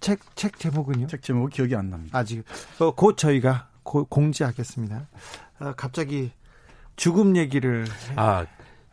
[0.00, 1.06] 책책 제목은요?
[1.08, 2.16] 책 제목이 기억이 안 납니다.
[2.18, 2.44] 아직
[2.78, 5.08] 어, 곧 저희가 고- 공지하겠습니다.
[5.60, 6.30] 아, 갑자기
[6.96, 7.86] 죽음 얘기를
[8.16, 8.44] 아,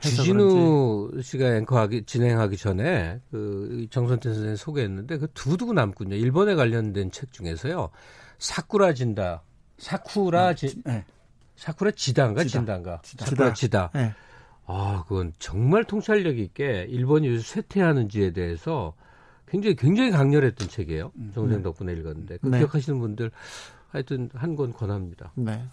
[0.02, 6.16] 주진우 씨가 앵커하기 진행하기 전에 그 정선태 선생님 소개했는데 그 두두고 남군요.
[6.16, 7.90] 일본에 관련된 책 중에서요.
[8.38, 9.44] 사쿠라 진다.
[9.78, 11.04] 사쿠라 지, 네.
[11.56, 12.34] 사쿠라 지다.
[12.46, 13.02] 진다인가?
[13.04, 13.26] 지다.
[13.26, 13.90] 사쿠라 지다.
[13.94, 14.14] 네.
[14.66, 18.94] 아, 그건 정말 통찰력 있게 일본이 요즘 쇠퇴하는지에 대해서
[19.48, 21.12] 굉장히 굉장히 강렬했던 책이에요.
[21.34, 22.60] 정생 덕분에 읽었는데 그 네.
[22.60, 23.32] 기억하시는 분들
[23.90, 25.32] 하여튼 한 권 권합니다.
[25.36, 25.66] 네.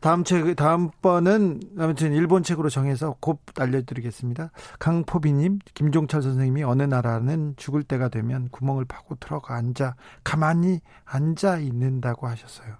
[0.00, 4.50] 다음 책, 다음 번은 아무튼 일본 책으로 정해서 곧 알려드리겠습니다.
[4.78, 12.28] 강포비님, 김종철 선생님이 어느 나라는 죽을 때가 되면 구멍을 파고 들어가 앉아, 가만히 앉아 있는다고
[12.28, 12.76] 하셨어요.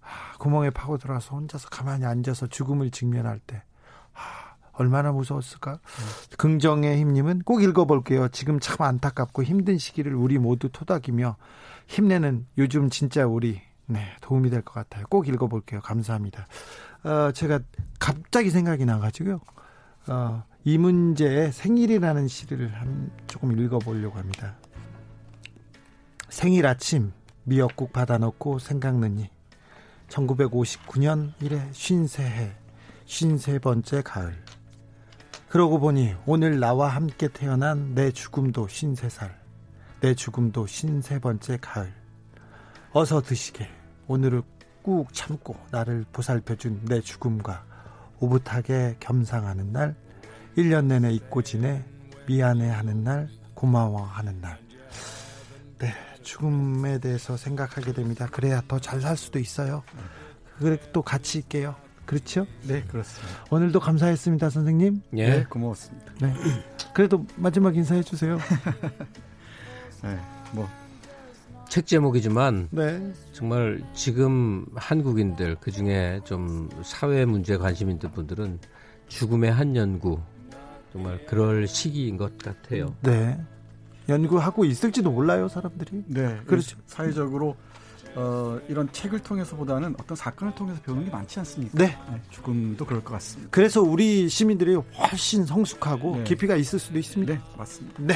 [0.00, 3.62] 아, 구멍에 파고 들어가서 혼자서 가만히 앉아서 죽음을 직면할 때.
[4.14, 5.80] 아, 얼마나 무서웠을까?
[6.38, 8.28] 긍정의 힘님은 꼭 읽어볼게요.
[8.28, 11.36] 지금 참 안타깝고 힘든 시기를 우리 모두 토닥이며
[11.88, 13.60] 힘내는 요즘 진짜 우리
[13.92, 15.04] 네 도움이 될 것 같아요.
[15.08, 15.80] 꼭 읽어볼게요.
[15.80, 16.46] 감사합니다.
[17.04, 17.60] 어, 제가
[17.98, 19.40] 갑자기 생각이 나가지고요.
[20.08, 24.56] 어, 이문재의 생일이라는 시를 한, 조금 읽어보려고 합니다.
[26.28, 27.12] 생일 아침
[27.44, 29.28] 미역국 받아놓고 생각느니
[30.08, 32.52] 1959년 이래 쉰세해
[33.04, 34.34] 쉰세 번째 가을
[35.48, 39.38] 그러고 보니 오늘 나와 함께 태어난 내 죽음도 쉰세 살,
[40.00, 41.92] 내 죽음도 쉰세 번째 가을.
[42.92, 43.68] 어서 드시게.
[44.12, 44.42] 오늘을
[44.82, 47.64] 꾹 참고 나를 보살펴준 내 죽음과
[48.20, 49.94] 오붓하게 겸상하는 날,
[50.56, 51.82] 1년 내내 잊고 지내
[52.26, 54.58] 미안해하는 날, 고마워하는 날.
[55.78, 58.28] 네, 죽음에 대해서 생각하게 됩니다.
[58.30, 59.82] 그래야 더 잘 살 수도 있어요.
[60.58, 61.74] 그래 또 같이 있게요.
[62.04, 62.46] 그렇죠?
[62.64, 63.44] 네, 그렇습니다.
[63.50, 65.00] 오늘도 감사했습니다, 선생님.
[65.16, 65.30] 예.
[65.30, 66.12] 네, 고맙습니다.
[66.20, 66.34] 네.
[66.92, 68.38] 그래도 마지막 인사해 주세요.
[70.04, 70.18] 네,
[70.52, 70.68] 뭐
[71.72, 73.14] 책 제목이지만 네.
[73.32, 78.58] 정말 지금 한국인들 그 중에 좀 사회 문제 관심 있는 분들은
[79.08, 80.20] 죽음의 한 연구
[80.92, 82.94] 정말 그럴 시기인 것 같아요.
[83.00, 83.40] 네.
[84.06, 86.04] 연구하고 있을지도 몰라요, 사람들이.
[86.08, 86.76] 네, 그렇죠.
[86.86, 87.56] 사회적으로
[88.14, 91.78] 어, 이런 책을 통해서보다는 어떤 사건을 통해서 배우는 게 많지 않습니까?
[91.78, 91.96] 네.
[92.30, 93.48] 죽음도 그럴 것 같습니다.
[93.50, 96.24] 그래서 우리 시민들이 훨씬 성숙하고 네.
[96.24, 97.32] 깊이가 있을 수도 있습니다.
[97.32, 98.02] 네, 맞습니다.
[98.02, 98.14] 네.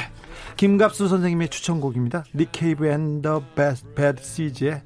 [0.56, 2.24] 김갑수 선생님의 추천곡입니다.
[2.34, 3.42] Nick Cave and the
[3.94, 4.82] Bad Seeds의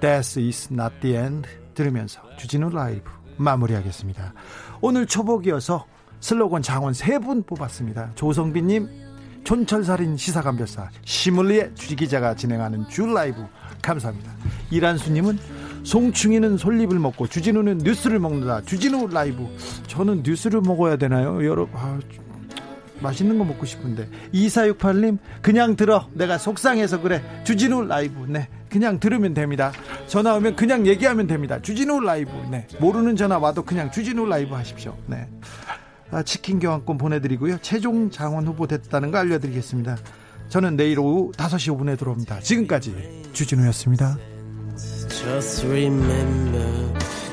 [0.00, 4.32] Death is not the end 들으면서 주진우 라이브 마무리하겠습니다.
[4.80, 5.86] 오늘 초복이어서
[6.20, 8.12] 슬로건 장원 세 분 뽑았습니다.
[8.14, 8.88] 조성빈님,
[9.44, 13.44] 촌철살인 시사감별사 시물리의 주기자가 진행하는 주 라이브
[13.82, 14.32] 감사합니다.
[14.70, 15.38] 이란수님은
[15.84, 18.62] 송충이는 솔잎을 먹고 주진우는 뉴스를 먹는다.
[18.62, 19.46] 주진우 라이브.
[19.86, 21.44] 저는 뉴스를 먹어야 되나요?
[21.44, 21.98] 여러 아,
[23.00, 24.08] 맛있는 거 먹고 싶은데.
[24.32, 26.08] 2468님 그냥 들어.
[26.14, 27.22] 내가 속상해서 그래.
[27.44, 28.24] 주진우 라이브.
[28.28, 29.72] 네 그냥 들으면 됩니다.
[30.06, 31.60] 전화 오면 그냥 얘기하면 됩니다.
[31.60, 32.30] 주진우 라이브.
[32.50, 34.96] 네 모르는 전화 와도 그냥 주진우 라이브 하십시오.
[35.06, 35.28] 네.
[36.10, 37.58] 아, 치킨 교환권 보내드리고요.
[37.60, 39.96] 최종 장원 후보 됐다는 거 알려드리겠습니다
[40.48, 44.18] 저는 내일 오후 5시 5분에 들어옵니다 지금까지 주진우였습니다
[45.24, 46.92] Just remember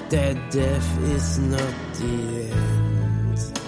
[0.09, 3.61] that death is not the end.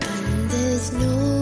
[0.00, 1.37] And there's no